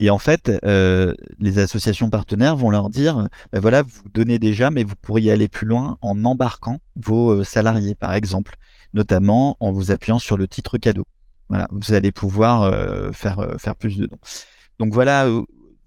Et 0.00 0.10
en 0.10 0.18
fait, 0.18 0.50
euh, 0.64 1.14
les 1.38 1.58
associations 1.58 2.10
partenaires 2.10 2.56
vont 2.56 2.70
leur 2.70 2.90
dire, 2.90 3.28
ben 3.52 3.60
voilà, 3.60 3.82
vous 3.82 4.08
donnez 4.12 4.38
déjà, 4.38 4.70
mais 4.70 4.84
vous 4.84 4.96
pourriez 4.96 5.32
aller 5.32 5.48
plus 5.48 5.66
loin 5.66 5.98
en 6.02 6.24
embarquant 6.24 6.80
vos 6.96 7.30
euh, 7.30 7.44
salariés, 7.44 7.94
par 7.94 8.14
exemple, 8.14 8.56
notamment 8.94 9.56
en 9.60 9.72
vous 9.72 9.90
appuyant 9.90 10.18
sur 10.18 10.36
le 10.36 10.48
titre 10.48 10.78
cadeau. 10.78 11.04
Voilà, 11.48 11.68
vous 11.70 11.94
allez 11.94 12.12
pouvoir 12.12 12.62
euh, 12.62 13.12
faire 13.12 13.54
faire 13.58 13.76
plus 13.76 13.96
de 13.96 14.06
dons. 14.06 14.18
Donc 14.78 14.92
voilà, 14.92 15.28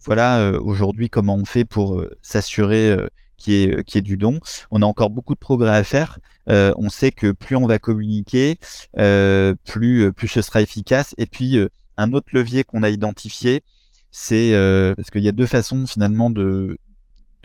voilà 0.06 0.54
aujourd'hui 0.62 1.10
comment 1.10 1.36
on 1.36 1.46
fait 1.46 1.66
pour 1.66 2.04
s'assurer 2.22 2.96
qu'il 3.38 3.54
y, 3.54 3.98
ait, 3.98 4.02
du 4.02 4.18
don. 4.18 4.40
On 4.72 4.82
a 4.82 4.86
encore 4.86 5.10
beaucoup 5.10 5.34
de 5.34 5.40
progrès 5.40 5.76
à 5.76 5.84
faire. 5.84 6.18
on 6.48 6.90
sait 6.90 7.12
que 7.12 7.32
plus 7.32 7.58
on 7.58 7.68
va 7.68 7.78
communiquer, 7.78 8.58
plus 8.96 10.14
plus 10.14 10.28
ce 10.30 10.42
sera 10.42 10.62
efficace. 10.62 11.14
Et 11.18 11.26
puis 11.26 11.60
un 12.00 12.14
autre 12.14 12.30
levier 12.32 12.64
qu'on 12.64 12.82
a 12.82 12.90
identifié, 12.90 13.62
c'est 14.10 14.54
euh, 14.54 14.96
parce 14.96 15.12
qu'il 15.12 15.24
y 15.24 15.28
a 15.28 15.34
deux 15.34 15.46
façons 15.46 15.86
finalement 15.86 16.30
de, 16.30 16.78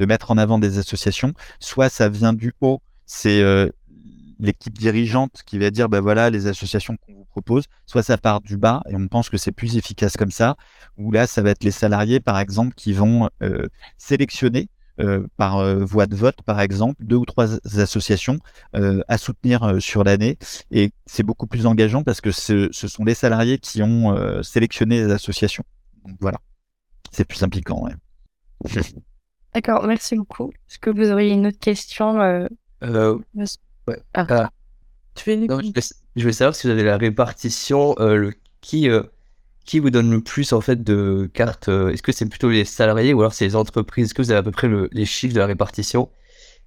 mettre 0.00 0.30
en 0.30 0.38
avant 0.38 0.58
des 0.58 0.78
associations. 0.78 1.34
Soit 1.60 1.88
ça 1.88 2.08
vient 2.08 2.32
du 2.32 2.52
haut, 2.60 2.80
c'est 3.04 3.42
euh, 3.42 3.68
l'équipe 4.38 4.78
dirigeante 4.78 5.42
qui 5.44 5.58
va 5.58 5.70
dire, 5.70 5.88
ben 5.88 6.00
voilà, 6.00 6.30
les 6.30 6.46
associations 6.46 6.96
qu'on 6.96 7.14
vous 7.14 7.24
propose. 7.24 7.64
Soit 7.86 8.04
ça 8.04 8.16
part 8.16 8.40
du 8.40 8.56
bas 8.56 8.82
et 8.88 8.94
on 8.94 9.08
pense 9.08 9.28
que 9.28 9.36
c'est 9.36 9.52
plus 9.52 9.76
efficace 9.76 10.16
comme 10.16 10.30
ça. 10.30 10.56
Ou 10.98 11.10
là, 11.10 11.26
ça 11.26 11.42
va 11.42 11.50
être 11.50 11.64
les 11.64 11.72
salariés, 11.72 12.20
par 12.20 12.38
exemple, 12.38 12.74
qui 12.74 12.92
vont 12.92 13.28
euh, 13.42 13.66
sélectionner 13.98 14.68
par 15.37 15.59
euh, 15.59 15.85
voie 15.85 16.07
de 16.07 16.16
vote, 16.16 16.40
par 16.42 16.61
exemple, 16.61 17.04
deux 17.04 17.16
ou 17.16 17.24
trois 17.24 17.54
associations 17.78 18.38
euh, 18.76 19.02
à 19.09 19.18
soutenir 19.18 19.76
sur 19.80 20.04
l'année. 20.04 20.38
Et 20.70 20.92
c'est 21.07 21.22
beaucoup 21.22 21.46
plus 21.46 21.66
engageant 21.66 22.02
parce 22.02 22.20
que 22.20 22.30
ce, 22.30 22.68
ce 22.72 22.88
sont 22.88 23.04
les 23.04 23.14
salariés 23.14 23.59
qui 23.59 23.83
ont 23.83 24.42
sélectionné 24.42 25.02
les 25.04 25.12
associations. 25.12 25.64
Donc 26.07 26.16
voilà 26.20 26.38
c'est 27.14 27.24
plus 27.24 27.42
impliquant. 27.42 27.85
Ouais. 27.85 27.94
D'accord, 29.54 29.87
merci 29.87 30.16
beaucoup. 30.16 30.52
Est-ce 30.68 30.78
que 30.78 30.90
vous 30.90 31.11
auriez 31.11 31.30
une 31.30 31.46
autre 31.46 31.61
question 31.61 32.20
euh... 32.20 32.46
Euh, 32.83 33.18
ouais. 33.87 34.02
ah. 34.14 34.26
ah. 34.28 34.50
Tu 35.14 35.24
fais 35.24 35.37
non, 35.37 35.61
je, 35.61 35.70
vais, 35.70 35.80
je, 36.16 36.30
savoir 36.30 36.57
si 36.57 36.66
vous 36.66 36.72
avez 36.72 36.83
la 36.83 36.96
répartition, 36.96 37.94
euh, 38.00 38.16
le, 38.16 38.35
qui, 38.61 38.88
euh, 38.88 39.04
qui 39.64 39.79
vous 39.79 39.90
donne 39.90 40.11
le 40.11 40.20
plus 40.20 40.53
en 40.53 40.61
fait 40.61 40.83
de 40.83 41.31
cartes. 41.33 41.68
Euh, 41.68 41.90
est-ce 41.90 42.03
que 42.03 42.12
c'est 42.12 42.29
plutôt 42.29 42.50
les 42.50 42.64
salariés 42.64 43.14
ou 43.14 43.20
alors 43.20 43.33
c'est 43.33 43.46
les 43.46 43.57
entreprises? 43.57 44.07
Est-ce 44.07 44.14
que 44.14 44.22
vous 44.22 44.31
avez 44.31 44.40
à 44.40 44.42
peu 44.42 44.50
près 44.50 44.68
le, 44.68 44.88
les 44.92 45.05
chiffres 45.05 45.35
de 45.35 45.40
la 45.40 45.46
répartition? 45.46 46.11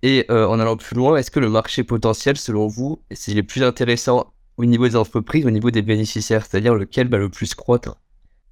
Et 0.04 0.26
euh, 0.30 0.48
en 0.48 0.60
allant 0.60 0.78
plus 0.78 0.96
loin, 0.96 1.18
est-ce 1.18 1.32
que 1.32 1.40
le 1.40 1.50
marché 1.50 1.84
potentiel, 1.84 2.38
selon 2.38 2.68
vous, 2.68 3.02
c'est 3.12 3.34
le 3.34 3.44
plus 3.44 3.64
intéressant 3.64 4.34
au 4.58 4.66
niveau 4.66 4.88
des 4.88 4.96
entreprises, 4.96 5.46
au 5.46 5.52
niveau 5.52 5.72
des 5.72 5.82
bénéficiaires 5.82 6.46
C'est-à-dire 6.46 6.76
lequel 6.76 7.10
va 7.10 7.18
le 7.18 7.30
plus 7.30 7.56
croître 7.56 7.98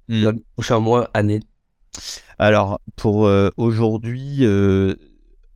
hmm. 0.08 0.22
dans 0.22 0.30
les 0.32 0.44
prochains 0.54 0.80
mois, 0.80 1.10
années? 1.14 1.40
Alors 2.38 2.80
pour 2.96 3.26
euh, 3.26 3.50
aujourd'hui, 3.56 4.38
euh, 4.42 4.94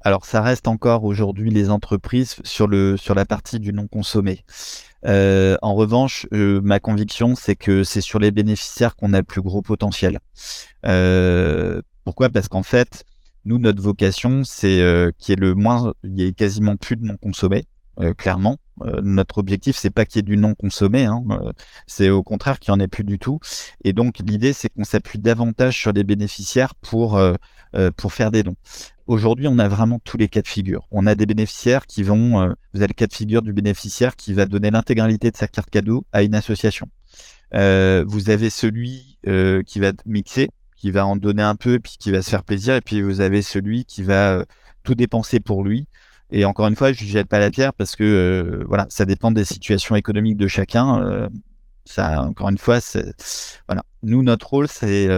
alors 0.00 0.24
ça 0.24 0.40
reste 0.40 0.68
encore 0.68 1.04
aujourd'hui 1.04 1.50
les 1.50 1.70
entreprises 1.70 2.36
sur 2.44 2.66
le 2.66 2.96
sur 2.96 3.14
la 3.14 3.24
partie 3.24 3.60
du 3.60 3.72
non 3.72 3.86
consommé. 3.86 4.44
Euh, 5.06 5.56
en 5.62 5.74
revanche, 5.74 6.26
ma 6.32 6.80
conviction, 6.80 7.34
c'est 7.34 7.56
que 7.56 7.84
c'est 7.84 8.00
sur 8.00 8.18
les 8.18 8.30
bénéficiaires 8.30 8.96
qu'on 8.96 9.12
a 9.12 9.18
le 9.18 9.24
plus 9.24 9.42
gros 9.42 9.62
potentiel. 9.62 10.20
pourquoi? 12.04 12.28
Parce 12.28 12.48
qu'en 12.48 12.62
fait, 12.62 13.04
nous, 13.44 13.58
notre 13.58 13.82
vocation, 13.82 14.44
c'est 14.44 15.12
qu'il 15.18 15.32
y 15.32 15.38
ait 15.38 15.40
le 15.40 15.54
moins, 15.54 15.94
il 16.04 16.18
y 16.18 16.24
ait 16.26 16.32
quasiment 16.32 16.76
plus 16.76 16.96
de 16.96 17.04
non 17.04 17.16
consommé. 17.16 17.66
Euh, 18.00 18.14
clairement. 18.14 18.56
Euh, 18.82 19.00
notre 19.02 19.38
objectif, 19.38 19.76
c'est 19.76 19.90
pas 19.90 20.06
qu'il 20.06 20.16
y 20.16 20.20
ait 20.20 20.22
du 20.22 20.38
non 20.38 20.54
consommé, 20.54 21.04
hein, 21.04 21.22
euh, 21.30 21.52
c'est 21.86 22.08
au 22.08 22.22
contraire 22.22 22.58
qu'il 22.58 22.72
n'y 22.72 22.80
en 22.80 22.80
ait 22.80 22.88
plus 22.88 23.04
du 23.04 23.18
tout. 23.18 23.40
Et 23.84 23.92
donc 23.92 24.20
l'idée, 24.20 24.54
c'est 24.54 24.70
qu'on 24.70 24.84
s'appuie 24.84 25.18
davantage 25.18 25.76
sur 25.76 25.92
les 25.92 26.04
bénéficiaires 26.04 26.74
pour 26.76 27.20
pour 27.96 28.12
faire 28.12 28.30
des 28.30 28.42
dons. 28.42 28.56
Aujourd'hui, 29.10 29.48
on 29.48 29.58
a 29.58 29.68
vraiment 29.68 29.98
tous 29.98 30.16
les 30.16 30.28
cas 30.28 30.40
de 30.40 30.48
figure. 30.48 30.86
On 30.90 31.06
a 31.06 31.14
des 31.14 31.26
bénéficiaires 31.26 31.86
qui 31.86 32.02
vont, 32.02 32.54
vous 32.72 32.80
avez 32.80 32.88
le 32.88 32.94
cas 32.94 33.06
de 33.06 33.12
figure 33.12 33.42
du 33.42 33.52
bénéficiaire 33.52 34.16
qui 34.16 34.32
va 34.34 34.46
donner 34.46 34.70
l'intégralité 34.70 35.30
de 35.30 35.36
sa 35.36 35.48
carte 35.48 35.68
cadeau 35.70 36.06
à 36.12 36.22
une 36.22 36.34
association. 36.34 36.88
vous 37.52 38.30
avez 38.30 38.50
celui 38.50 39.18
qui 39.66 39.80
va 39.80 39.92
mixer, 40.06 40.50
qui 40.76 40.90
va 40.90 41.06
en 41.06 41.16
donner 41.16 41.42
un 41.42 41.56
peu, 41.56 41.78
puis 41.80 41.96
qui 41.98 42.10
va 42.10 42.22
se 42.22 42.30
faire 42.30 42.44
plaisir, 42.44 42.76
et 42.76 42.80
puis 42.80 43.02
vous 43.02 43.20
avez 43.20 43.42
celui 43.42 43.84
qui 43.84 44.02
va 44.02 44.44
tout 44.84 44.94
dépenser 44.94 45.40
pour 45.40 45.64
lui. 45.64 45.86
Et 46.30 46.44
encore 46.44 46.68
une 46.68 46.76
fois, 46.76 46.92
je 46.92 47.02
ne 47.02 47.08
jette 47.08 47.26
pas 47.26 47.40
la 47.40 47.50
pierre 47.50 47.74
parce 47.74 47.96
que 47.96 48.64
voilà, 48.68 48.86
ça 48.90 49.04
dépend 49.04 49.32
des 49.32 49.44
situations 49.44 49.96
économiques 49.96 50.36
de 50.36 50.46
chacun. 50.46 51.28
ça, 51.84 52.22
encore 52.22 52.48
une 52.48 52.58
fois, 52.58 52.78
voilà. 53.66 53.82
Nous, 54.02 54.22
notre 54.22 54.48
rôle, 54.48 54.68
c'est 54.68 55.08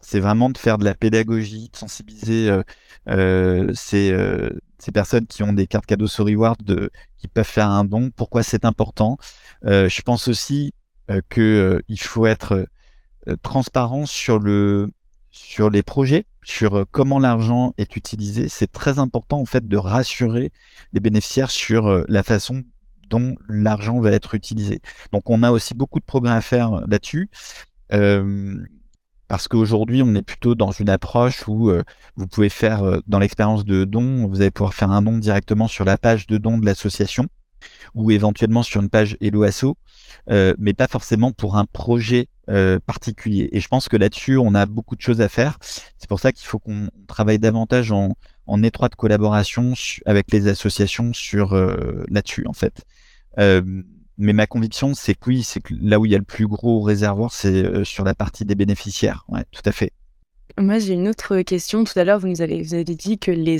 c'est 0.00 0.20
vraiment 0.20 0.50
de 0.50 0.58
faire 0.58 0.78
de 0.78 0.84
la 0.84 0.94
pédagogie, 0.94 1.70
de 1.72 1.76
sensibiliser 1.76 2.48
euh, 2.48 2.62
euh, 3.08 3.72
ces, 3.74 4.12
euh, 4.12 4.50
ces, 4.78 4.92
personnes 4.92 5.26
qui 5.26 5.42
ont 5.42 5.52
des 5.52 5.66
cartes 5.66 5.86
cadeaux 5.86 6.06
sur 6.06 6.26
Reward, 6.26 6.62
de, 6.62 6.90
qui 7.18 7.28
peuvent 7.28 7.46
faire 7.46 7.68
un 7.68 7.84
don, 7.84 8.10
pourquoi 8.10 8.42
c'est 8.42 8.64
important? 8.64 9.18
je 9.62 10.02
pense 10.02 10.28
aussi 10.28 10.72
qu'il 11.30 12.00
faut 12.00 12.26
être 12.26 12.66
transparent 13.42 14.06
sur, 14.06 14.38
le, 14.38 14.90
sur 15.30 15.68
les 15.68 15.82
projets, 15.82 16.24
sur 16.42 16.86
comment 16.90 17.18
l'argent 17.18 17.74
est 17.76 17.94
utilisé. 17.96 18.48
C'est 18.48 18.72
très 18.72 18.98
important 18.98 19.38
en 19.38 19.44
fait 19.44 19.68
de 19.68 19.76
rassurer 19.76 20.50
les 20.94 21.00
bénéficiaires 21.00 21.50
sur 21.50 22.04
la 22.08 22.22
façon 22.22 22.64
dont 23.10 23.34
l'argent 23.48 24.00
va 24.00 24.12
être 24.12 24.34
utilisé. 24.34 24.80
Donc 25.12 25.28
on 25.28 25.42
a 25.42 25.50
aussi 25.50 25.74
beaucoup 25.74 26.00
de 26.00 26.04
progrès 26.04 26.32
à 26.32 26.40
faire 26.40 26.86
là-dessus. 26.86 27.28
Euh, 27.92 28.56
parce 29.30 29.46
qu'aujourd'hui, 29.46 30.02
on 30.02 30.12
est 30.16 30.22
plutôt 30.22 30.56
dans 30.56 30.72
une 30.72 30.88
approche 30.88 31.46
où 31.46 31.70
euh, 31.70 31.84
vous 32.16 32.26
pouvez 32.26 32.48
faire, 32.48 32.82
euh, 32.82 32.98
dans 33.06 33.20
l'expérience 33.20 33.64
de 33.64 33.84
don, 33.84 34.26
vous 34.26 34.40
allez 34.40 34.50
pouvoir 34.50 34.74
faire 34.74 34.90
un 34.90 35.02
don 35.02 35.18
directement 35.18 35.68
sur 35.68 35.84
la 35.84 35.96
page 35.96 36.26
de 36.26 36.36
don 36.36 36.58
de 36.58 36.66
l'association 36.66 37.28
ou 37.94 38.10
éventuellement 38.10 38.64
sur 38.64 38.82
une 38.82 38.90
page 38.90 39.16
Hello 39.20 39.46
euh, 40.30 40.54
mais 40.58 40.72
pas 40.74 40.88
forcément 40.88 41.30
pour 41.30 41.56
un 41.56 41.64
projet 41.64 42.26
particulier. 42.84 43.48
Et 43.52 43.60
je 43.60 43.68
pense 43.68 43.88
que 43.88 43.96
là-dessus, 43.96 44.36
on 44.36 44.56
a 44.56 44.66
beaucoup 44.66 44.96
de 44.96 45.00
choses 45.00 45.20
à 45.20 45.28
faire. 45.28 45.58
C'est 45.60 46.08
pour 46.08 46.18
ça 46.18 46.32
qu'il 46.32 46.48
faut 46.48 46.58
qu'on 46.58 46.88
travaille 47.06 47.38
davantage 47.38 47.92
en, 47.92 48.16
en, 48.48 48.62
étroite 48.64 48.96
collaboration 48.96 49.74
avec 50.06 50.32
les 50.32 50.48
associations 50.48 51.12
sur 51.12 51.54
là-dessus, 52.08 52.46
en 52.48 52.52
fait 52.52 52.84
mais 54.20 54.32
ma 54.32 54.46
conviction, 54.46 54.94
c'est 54.94 55.14
que 55.14 55.28
oui, 55.28 55.42
c'est 55.42 55.60
que 55.60 55.74
là 55.80 55.98
où 55.98 56.06
il 56.06 56.12
y 56.12 56.14
a 56.14 56.18
le 56.18 56.24
plus 56.24 56.46
gros 56.46 56.80
réservoir, 56.80 57.32
c'est 57.32 57.64
euh, 57.64 57.84
sur 57.84 58.04
la 58.04 58.14
partie 58.14 58.44
des 58.44 58.54
bénéficiaires. 58.54 59.24
Ouais, 59.28 59.44
tout 59.50 59.62
à 59.64 59.72
fait. 59.72 59.92
Moi, 60.58 60.78
j'ai 60.78 60.94
une 60.94 61.08
autre 61.08 61.40
question. 61.40 61.84
Tout 61.84 61.98
à 61.98 62.04
l'heure, 62.04 62.18
vous 62.18 62.28
nous 62.28 62.42
avez, 62.42 62.62
vous 62.62 62.74
avez 62.74 62.84
dit 62.84 63.18
que 63.18 63.30
les, 63.30 63.58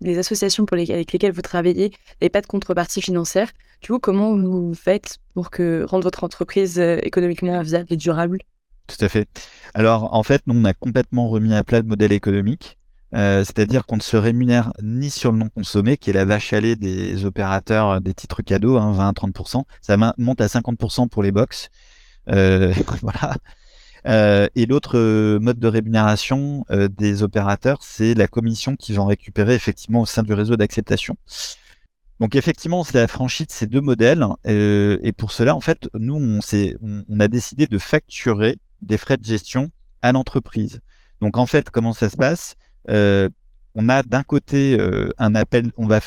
les 0.00 0.18
associations 0.18 0.64
pour 0.64 0.76
les, 0.76 0.90
avec 0.90 1.12
lesquelles 1.12 1.32
vous 1.32 1.42
travaillez 1.42 1.92
n'avaient 2.20 2.30
pas 2.30 2.40
de 2.40 2.46
contrepartie 2.46 3.02
financière. 3.02 3.50
Du 3.82 3.92
coup, 3.92 3.98
comment 3.98 4.36
vous 4.36 4.74
faites 4.74 5.18
pour 5.34 5.50
que, 5.50 5.84
rendre 5.88 6.04
votre 6.04 6.24
entreprise 6.24 6.78
euh, 6.78 6.98
économiquement 7.02 7.62
viable 7.62 7.88
et 7.90 7.96
durable? 7.96 8.38
Tout 8.86 9.04
à 9.04 9.08
fait. 9.08 9.28
Alors, 9.74 10.14
en 10.14 10.22
fait, 10.22 10.42
nous, 10.46 10.54
on 10.58 10.64
a 10.64 10.72
complètement 10.72 11.28
remis 11.28 11.54
à 11.54 11.64
plat 11.64 11.80
le 11.80 11.86
modèle 11.86 12.12
économique. 12.12 12.78
Euh, 13.16 13.44
c'est-à-dire 13.44 13.86
qu'on 13.86 13.96
ne 13.96 14.02
se 14.02 14.16
rémunère 14.16 14.72
ni 14.82 15.10
sur 15.10 15.32
le 15.32 15.38
non 15.38 15.48
consommé, 15.48 15.96
qui 15.96 16.10
est 16.10 16.12
la 16.12 16.26
vache 16.26 16.52
à 16.52 16.60
lait 16.60 16.76
des 16.76 17.24
opérateurs 17.24 17.90
euh, 17.90 18.00
des 18.00 18.12
titres 18.12 18.42
cadeaux, 18.42 18.76
hein, 18.76 18.92
20-30%. 19.12 19.64
Ça 19.80 19.96
monte 20.18 20.40
à 20.40 20.46
50% 20.46 21.08
pour 21.08 21.22
les 21.22 21.32
box. 21.32 21.70
Euh, 22.28 22.74
voilà. 23.02 23.36
et 24.54 24.66
l'autre 24.66 24.98
mode 25.38 25.58
de 25.58 25.66
rémunération 25.66 26.64
des 26.70 27.22
opérateurs, 27.22 27.78
c'est 27.82 28.14
la 28.14 28.28
commission 28.28 28.76
qu'ils 28.76 28.96
vont 28.96 29.06
récupérer 29.06 29.54
effectivement 29.54 30.02
au 30.02 30.06
sein 30.06 30.22
du 30.22 30.32
réseau 30.32 30.56
d'acceptation. 30.56 31.16
Donc 32.20 32.34
effectivement, 32.36 32.84
c'est 32.84 32.98
la 32.98 33.08
franchise 33.08 33.48
de 33.48 33.52
ces 33.52 33.66
deux 33.66 33.80
modèles. 33.80 34.24
et 34.44 35.12
pour 35.16 35.32
cela, 35.32 35.56
en 35.56 35.60
fait, 35.60 35.88
nous, 35.94 36.14
on, 36.14 36.40
on, 37.08 37.20
a 37.20 37.28
décidé 37.28 37.66
de 37.66 37.78
facturer 37.78 38.58
des 38.80 38.96
frais 38.96 39.16
de 39.16 39.24
gestion 39.24 39.70
à 40.02 40.12
l'entreprise. 40.12 40.80
Donc 41.20 41.36
en 41.36 41.46
fait, 41.46 41.70
comment 41.70 41.92
ça 41.92 42.08
se 42.08 42.16
passe? 42.16 42.56
On 43.76 43.88
a 43.90 44.02
d'un 44.02 44.22
côté 44.22 44.80
euh, 44.80 45.10
un 45.18 45.34
appel, 45.34 45.70
on 45.76 45.86
va, 45.86 46.00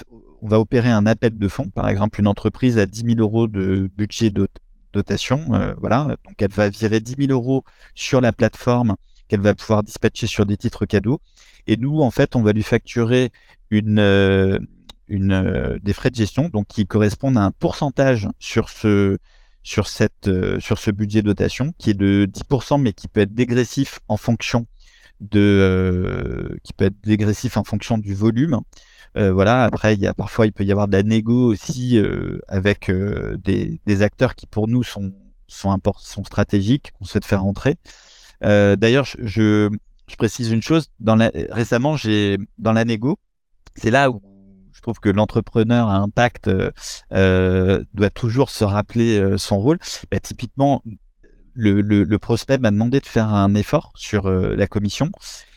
opérer 0.59 0.89
un 0.89 1.05
appel 1.05 1.37
de 1.37 1.47
fonds, 1.47 1.69
par 1.69 1.87
exemple 1.87 2.19
une 2.19 2.27
entreprise 2.27 2.77
a 2.79 2.85
10 2.85 3.15
000 3.15 3.19
euros 3.19 3.47
de 3.47 3.89
budget 3.95 4.33
dotation, 4.91 5.53
euh, 5.53 5.73
voilà, 5.77 6.15
donc 6.25 6.41
elle 6.41 6.51
va 6.51 6.69
virer 6.69 6.99
10 6.99 7.27
000 7.27 7.31
euros 7.31 7.63
sur 7.93 8.21
la 8.21 8.33
plateforme 8.33 8.95
qu'elle 9.27 9.41
va 9.41 9.53
pouvoir 9.53 9.83
dispatcher 9.83 10.25
sur 10.25 10.47
des 10.47 10.57
titres 10.57 10.87
cadeaux, 10.87 11.21
et 11.67 11.77
nous 11.77 12.01
en 12.01 12.09
fait 12.09 12.35
on 12.35 12.41
va 12.41 12.53
lui 12.53 12.63
facturer 12.63 13.31
une, 13.69 14.59
des 15.07 15.93
frais 15.93 16.09
de 16.09 16.15
gestion, 16.15 16.49
qui 16.67 16.87
correspondent 16.87 17.37
à 17.37 17.43
un 17.43 17.51
pourcentage 17.51 18.27
sur 18.39 18.69
ce 18.69 19.19
budget 20.91 21.21
dotation 21.21 21.71
qui 21.77 21.91
est 21.91 21.93
de 21.93 22.25
10% 22.25 22.81
mais 22.81 22.93
qui 22.93 23.07
peut 23.07 23.21
être 23.21 23.35
dégressif 23.35 23.99
en 24.07 24.17
fonction 24.17 24.65
de 25.19 25.39
euh, 25.39 26.57
qui 26.63 26.73
peut 26.73 26.85
être 26.85 27.01
dégressif 27.03 27.57
en 27.57 27.63
fonction 27.63 27.97
du 27.97 28.13
volume. 28.13 28.59
Euh, 29.17 29.31
voilà. 29.33 29.63
Après, 29.63 29.93
il 29.93 29.99
y 29.99 30.07
a 30.07 30.13
parfois 30.13 30.45
il 30.45 30.53
peut 30.53 30.63
y 30.63 30.71
avoir 30.71 30.87
de 30.87 30.93
la 30.93 31.03
négo 31.03 31.51
aussi 31.51 31.97
euh, 31.97 32.39
avec 32.47 32.91
des, 32.91 33.81
des, 33.85 34.01
acteurs 34.01 34.35
qui 34.35 34.47
pour 34.47 34.67
nous 34.67 34.83
sont 34.83 35.13
sont, 35.47 35.75
sont 35.97 36.23
stratégiques 36.23 36.91
qu'on 36.93 37.05
souhaite 37.05 37.25
faire 37.25 37.43
entrer. 37.43 37.77
D'ailleurs, 38.41 39.05
je, 39.05 39.69
je, 40.07 40.15
précise 40.15 40.51
une 40.51 40.61
chose. 40.61 40.89
Dans 40.99 41.15
la, 41.15 41.31
récemment, 41.49 41.97
j'ai 41.97 42.37
dans 42.57 42.71
la 42.71 42.85
négo, 42.85 43.17
c'est 43.75 43.91
là 43.91 44.11
où 44.11 44.21
je 44.71 44.81
trouve 44.81 44.99
que 44.99 45.09
l'entrepreneur 45.09 45.89
à 45.89 45.97
impact 45.97 46.49
doit 47.09 48.09
toujours 48.13 48.49
se 48.51 48.63
rappeler 48.63 49.37
son 49.37 49.59
rôle. 49.59 49.79
Bah, 50.11 50.19
typiquement, 50.19 50.83
le, 51.55 52.17
prospect 52.17 52.57
m'a 52.57 52.71
demandé 52.71 52.99
de 52.99 53.05
faire 53.05 53.33
un 53.33 53.53
effort 53.55 53.91
sur 53.95 54.27
euh, 54.27 54.55
la 54.55 54.67
commission. 54.67 55.11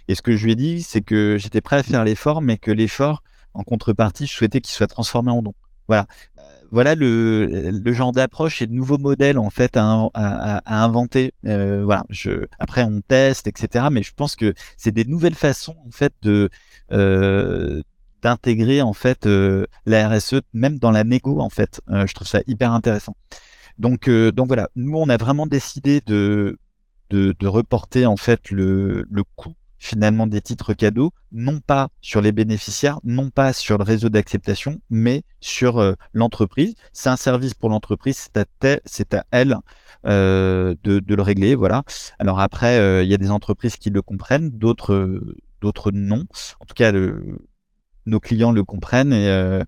Et 0.08 0.14
ce 0.14 0.22
que 0.22 0.36
je 0.36 0.44
lui 0.44 0.52
ai 0.52 0.56
dit, 0.56 0.82
c'est 0.82 1.00
que 1.00 1.36
j'étais 1.38 1.60
prêt 1.60 1.76
à 1.76 1.82
faire 1.82 2.04
l'effort, 2.04 2.42
mais 2.42 2.58
que 2.58 2.70
l'effort, 2.70 3.22
en 3.54 3.62
contrepartie, 3.62 4.26
je 4.26 4.32
souhaitais 4.32 4.60
qu'il 4.60 4.74
soit 4.74 4.86
transformé 4.86 5.30
en 5.30 5.42
don. 5.42 5.54
Voilà. 5.88 6.06
Voilà 6.70 6.94
le, 6.94 7.80
genre 7.92 8.12
d'approche 8.12 8.62
et 8.62 8.66
de 8.66 8.72
nouveaux 8.72 8.96
modèles 8.96 9.38
en 9.38 9.50
fait 9.50 9.76
à, 9.76 10.62
inventer. 10.64 11.34
Euh, 11.46 11.84
voilà. 11.84 12.04
Je, 12.08 12.46
après, 12.58 12.82
on 12.82 13.02
teste, 13.02 13.46
etc. 13.46 13.86
Mais 13.92 14.02
je 14.02 14.12
pense 14.14 14.36
que 14.36 14.54
c'est 14.78 14.90
des 14.92 15.04
nouvelles 15.04 15.34
façons 15.34 15.76
en 15.86 15.90
fait 15.90 16.14
de 16.22 16.48
euh, 16.92 17.82
d'intégrer 18.22 18.80
en 18.80 18.94
fait 18.94 19.28
la 19.84 20.08
RSE 20.08 20.40
même 20.54 20.78
dans 20.78 20.92
la 20.92 21.04
négo 21.04 21.40
en 21.40 21.50
fait. 21.50 21.82
je 21.88 22.12
trouve 22.14 22.28
ça 22.28 22.40
hyper 22.46 22.72
intéressant. 22.72 23.14
Donc, 23.78 24.08
euh, 24.08 24.32
donc 24.32 24.48
voilà, 24.48 24.68
nous 24.76 24.96
on 24.96 25.08
a 25.08 25.16
vraiment 25.16 25.46
décidé 25.46 26.00
de, 26.06 26.58
de, 27.10 27.46
reporter 27.46 28.06
en 28.06 28.16
fait 28.16 28.50
le, 28.50 29.04
le 29.10 29.24
coût 29.36 29.54
finalement 29.78 30.28
des 30.28 30.40
titres 30.40 30.74
cadeaux, 30.74 31.12
non 31.32 31.58
pas 31.58 31.88
sur 32.00 32.20
les 32.20 32.30
bénéficiaires, 32.30 33.00
non 33.02 33.30
pas 33.30 33.52
sur 33.52 33.78
le 33.78 33.84
réseau 33.84 34.08
d'acceptation, 34.08 34.80
mais 34.90 35.24
sur 35.40 35.78
euh, 35.78 35.94
l'entreprise. 36.12 36.74
C'est 36.92 37.08
un 37.08 37.16
service 37.16 37.54
pour 37.54 37.68
l'entreprise, 37.68 38.28
c'est 38.84 39.14
à, 39.14 39.24
elle 39.32 39.58
euh, 40.06 40.76
de, 40.84 41.00
de, 41.00 41.14
le 41.16 41.22
régler. 41.22 41.56
Voilà. 41.56 41.82
Alors 42.20 42.38
après, 42.38 43.04
il 43.04 43.10
y 43.10 43.14
a 43.14 43.18
des 43.18 43.32
entreprises 43.32 43.76
qui 43.76 43.90
le 43.90 44.02
comprennent, 44.02 44.50
d'autres 44.50 45.20
d'autres 45.60 45.90
non. 45.92 46.26
En 46.60 46.64
tout 46.64 46.74
cas, 46.74 46.92
nos 48.06 48.20
clients 48.20 48.52
le 48.52 48.62
comprennent 48.62 49.12
et, 49.12 49.62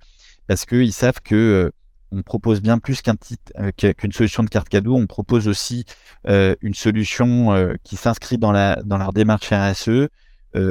parce 0.47 0.65
qu'ils 0.65 0.93
savent 0.93 1.21
que 1.23 1.73
on 2.13 2.23
propose 2.23 2.61
bien 2.63 2.79
plus 2.79 3.03
qu'un 3.03 3.17
euh, 3.59 3.71
qu'une 3.73 4.13
solution 4.13 4.43
de 4.43 4.49
carte 4.49 4.69
cadeau. 4.69 4.97
On 4.97 5.07
propose 5.07 5.49
aussi 5.49 5.85
euh, 6.29 6.55
une 6.61 6.75
solution 6.75 7.53
euh, 7.53 7.75
qui 7.83 7.97
s'inscrit 7.97 8.39
dans, 8.39 8.53
la, 8.53 8.77
dans 8.85 8.99
leur 8.99 9.13
démarche 9.13 9.53
RSE, 9.53 10.09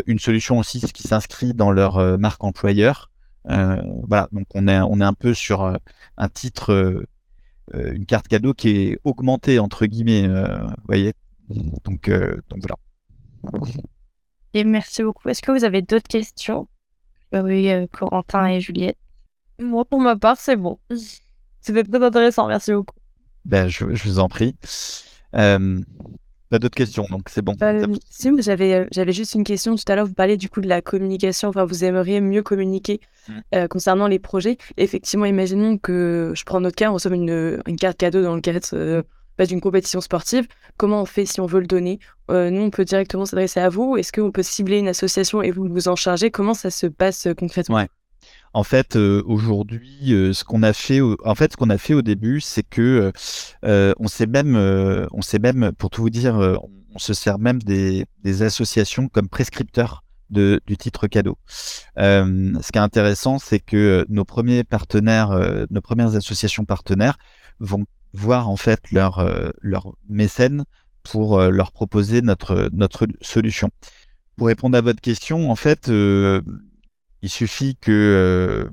une 0.08 0.19
solution 0.19 0.60
aussi 0.60 0.80
qui 0.80 1.04
s'inscrit 1.04 1.54
dans 1.54 1.69
leur 1.69 2.17
marque 2.17 2.41
employeur. 2.41 3.12
voilà, 3.46 4.30
donc 4.32 4.48
on 4.54 4.69
est, 4.69 4.80
on 4.80 5.02
est 5.02 5.04
un 5.04 5.13
peu 5.13 5.34
sur 5.34 5.78
un 6.17 6.30
titre, 6.30 7.06
une 7.74 8.06
carte 8.06 8.30
cadeau 8.30 8.54
qui 8.54 8.69
est 8.69 9.00
augmentée, 9.04 9.60
entre 9.60 9.86
guillemets, 9.86 10.26
vous 10.30 10.86
voyez. 10.86 11.12
Donc, 11.84 12.10
donc 12.10 12.62
voilà. 12.62 12.78
Et 14.54 14.63
merci 14.63 15.04
beaucoup. 15.04 15.28
Est-ce 15.28 15.41
que 15.41 15.52
vous 15.52 15.65
avez 15.65 15.82
d'autres 15.82 16.08
questions? 16.08 16.69
Oui, 17.34 17.69
Corentin 17.91 18.48
et 18.48 18.62
Juliette. 18.62 18.98
Moi, 19.60 19.84
pour 19.84 20.00
ma 20.00 20.15
part, 20.15 20.38
c'est 20.38 20.56
bon. 20.56 20.80
C'était 21.63 21.84
très 21.84 22.04
intéressant, 22.04 22.47
merci 22.47 22.73
beaucoup. 22.73 22.95
Ben, 23.45 23.67
je, 23.67 23.86
vous 23.86 24.19
en 24.19 24.30
prie. 24.30 24.56
Euh, 25.36 25.80
pas 26.54 26.60
d'autres 26.60 26.76
questions, 26.76 27.08
donc 27.10 27.30
c'est 27.30 27.41
bon. 27.41 27.56
Euh, 27.63 27.88
si, 28.12 28.30
j'avais, 28.38 28.73
euh, 28.76 28.86
j'avais 28.91 29.12
juste 29.12 29.34
une 29.34 29.43
question. 29.43 29.76
Tout 29.76 29.84
à 29.88 29.95
l'heure, 29.95 30.06
vous 30.06 30.13
parlez 30.13 30.38
du 30.38 30.49
coup 30.49 30.62
de 30.62 30.67
la 30.67 30.84
communication. 30.84 31.49
Enfin, 31.49 31.65
vous 31.65 31.84
aimeriez 31.84 32.21
mieux 32.21 32.43
communiquer 32.43 32.99
mmh. 33.28 33.34
euh, 33.56 33.67
concernant 33.67 34.06
les 34.06 34.19
projets. 34.19 34.60
Effectivement, 34.78 35.26
imaginons 35.26 35.80
que 35.80 36.32
je 36.36 36.43
prends 36.43 36.62
notre 36.62 36.76
cas, 36.76 36.91
on 36.91 36.93
reçoit 36.93 37.15
une, 37.15 37.60
une 37.65 37.76
carte 37.76 37.97
cadeau 37.97 38.21
dans 38.21 38.36
le 38.36 38.41
cadre 38.41 39.04
bah, 39.39 39.47
d'une 39.47 39.62
compétition 39.62 39.99
sportive, 39.99 40.45
comment 40.78 41.02
on 41.02 41.06
fait 41.06 41.26
si 41.26 41.41
on 41.41 41.47
veut 41.47 41.60
le 41.60 41.65
donner? 41.65 41.97
Nous, 42.30 42.62
on 42.62 42.69
peut 42.69 42.86
directement 42.86 43.26
s'adresser 43.26 43.60
à 43.60 43.69
vous. 43.69 43.97
Est-ce 43.97 44.12
qu'on 44.12 44.32
peut 44.32 44.43
cibler 44.43 44.78
une 44.78 44.89
association 44.89 45.41
et 45.41 45.49
vous 45.49 45.67
vous 45.67 45.88
en 45.88 45.95
chargez 45.95 46.30
Comment 46.30 46.54
ça 46.54 46.69
se 46.69 46.86
passe 46.86 47.28
concrètement? 47.36 47.88
En 48.54 48.63
fait, 48.63 48.96
euh, 48.96 49.24
aujourd'hui, 49.26 50.13
euh, 50.13 50.32
ce 50.32 50.44
qu'on 50.44 50.62
a 50.62 50.74
fait, 50.74 51.02
en 51.02 51.36
fait, 51.36 51.52
ce 51.52 51.58
qu'on 51.58 51.72
a 51.72 51.80
fait 51.80 51.96
au 51.96 52.04
début, 52.04 52.39
c'est 52.39 52.63
que 52.63 53.12
euh, 53.66 53.94
on 54.00 54.08
s'est 54.08 54.28
même, 54.28 54.56
on 55.12 55.22
s'est 55.22 55.39
même, 55.39 55.72
pour 55.78 55.89
tout 55.89 56.02
vous 56.02 56.12
dire, 56.12 56.36
on 56.94 57.00
se 57.00 57.13
sert 57.13 57.39
même 57.39 57.62
des, 57.62 58.06
associations 58.42 59.10
comme 59.10 59.28
prescripteurs 59.28 60.04
du 60.30 60.78
titre 60.78 61.08
cadeau. 61.08 61.38
ce 61.98 62.72
qui 62.72 62.78
est 62.78 62.82
intéressant, 62.82 63.39
c'est 63.39 63.60
que 63.60 64.06
nos 64.10 64.26
premiers 64.26 64.63
partenaires, 64.63 65.66
nos 65.70 65.82
premières 65.82 66.16
associations 66.16 66.66
partenaires 66.66 67.18
vont 67.60 67.86
voir 68.13 68.50
en 68.50 68.58
fait 68.58 68.92
leur 68.92 69.26
mécènes 70.10 70.63
pour 71.04 71.39
leur 71.39 71.72
proposer 71.72 72.22
notre 72.22 73.08
solution. 73.22 73.70
Pour 74.36 74.48
répondre 74.48 74.76
à 74.76 74.82
votre 74.82 75.02
question, 75.02 75.52
en 75.52 75.56
fait, 75.56 75.89
il 77.23 77.29
suffit 77.29 77.77
que 77.77 77.91
euh, 77.91 78.69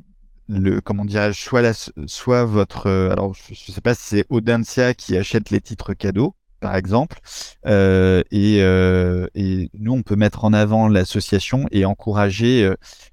le 0.49 0.81
comment 0.81 1.05
dirais-je 1.05 1.41
soit 1.41 1.63
la, 1.63 1.73
soit 1.73 2.45
votre 2.45 2.89
euh, 2.89 3.13
alors 3.13 3.33
je, 3.33 3.53
ne 3.53 3.75
sais 3.75 3.81
pas 3.81 3.95
si 3.95 4.03
c'est 4.03 4.27
Audencia 4.29 4.93
qui 4.93 5.17
achète 5.17 5.51
les 5.51 5.61
titres 5.61 5.95
cadeaux 5.95 6.35
par 6.59 6.75
exemple 6.75 7.21
euh, 7.67 8.23
et, 8.33 8.59
et, 8.59 9.71
nous 9.75 9.93
on 9.93 10.03
peut 10.03 10.17
mettre 10.17 10.45
en 10.45 10.53
avant 10.53 10.89
l'association 10.89 11.67
et 11.71 11.85
encourager 11.85 12.69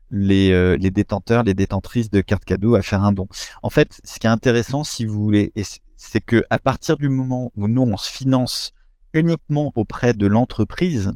les, 0.09 0.77
les 0.77 0.91
détenteurs 0.91 1.43
les 1.43 1.53
détentrices 1.53 2.09
de 2.09 2.21
cartes 2.21 2.43
cadeaux 2.43 2.75
à 2.75 2.81
faire 2.81 3.03
un 3.03 3.13
don. 3.13 3.27
En 3.61 3.69
fait 3.69 4.01
ce 4.03 4.19
qui 4.19 4.25
est 4.25 4.31
intéressant 4.31 4.83
si 4.83 5.05
vous 5.05 5.21
voulez 5.21 5.53
c'est 5.97 6.21
que 6.21 6.43
à 6.49 6.57
partir 6.57 6.97
du 6.97 7.09
moment 7.09 7.51
où 7.55 7.67
nous 7.67 7.83
on 7.83 7.95
se 7.95 8.11
finance 8.11 8.73
uniquement 9.13 9.71
auprès 9.75 10.13
de 10.15 10.25
l'entreprise 10.25 11.13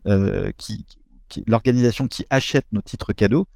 qui, 0.58 0.86
qui 1.28 1.44
l'organisation 1.48 2.08
qui 2.08 2.26
achète 2.30 2.68
nos 2.72 2.82
titres 2.82 3.14
cadeaux 3.14 3.48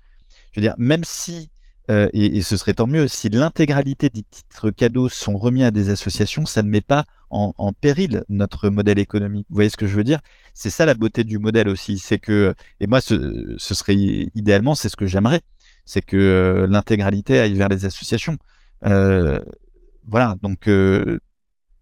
je 0.55 0.61
veux 0.61 0.67
dire, 0.67 0.75
même 0.77 1.03
si, 1.03 1.49
euh, 1.91 2.07
et, 2.13 2.41
ce 2.41 2.55
serait 2.55 2.73
tant 2.73 2.87
mieux, 2.87 3.09
si 3.09 3.27
l'intégralité 3.27 4.09
des 4.09 4.23
titres 4.23 4.71
cadeaux 4.71 5.09
sont 5.09 5.37
remis 5.37 5.63
à 5.63 5.71
des 5.71 5.89
associations, 5.89 6.45
ça 6.45 6.63
ne 6.63 6.69
met 6.69 6.79
pas 6.79 7.03
en, 7.29 7.73
péril 7.73 8.23
notre 8.29 8.69
modèle 8.69 8.97
économique. 8.97 9.45
Vous 9.49 9.55
voyez 9.55 9.69
ce 9.69 9.75
que 9.75 9.85
je 9.85 9.93
veux 9.97 10.05
dire? 10.05 10.21
C'est 10.53 10.69
ça 10.69 10.85
la 10.85 10.93
beauté 10.93 11.25
du 11.25 11.39
modèle 11.39 11.67
aussi. 11.67 11.99
C'est 11.99 12.19
que, 12.19 12.55
et 12.79 12.87
moi, 12.87 13.01
ce, 13.01 13.57
serait 13.57 13.95
idéalement, 13.95 14.75
c'est 14.75 14.87
ce 14.87 14.95
que 14.95 15.07
j'aimerais, 15.07 15.41
c'est 15.83 16.01
que 16.01 16.15
euh, 16.15 16.67
l'intégralité 16.67 17.37
aille 17.39 17.55
vers 17.55 17.67
les 17.67 17.83
associations. 17.83 18.37
Euh, 18.85 19.41
voilà, 20.07 20.35
donc, 20.41 20.69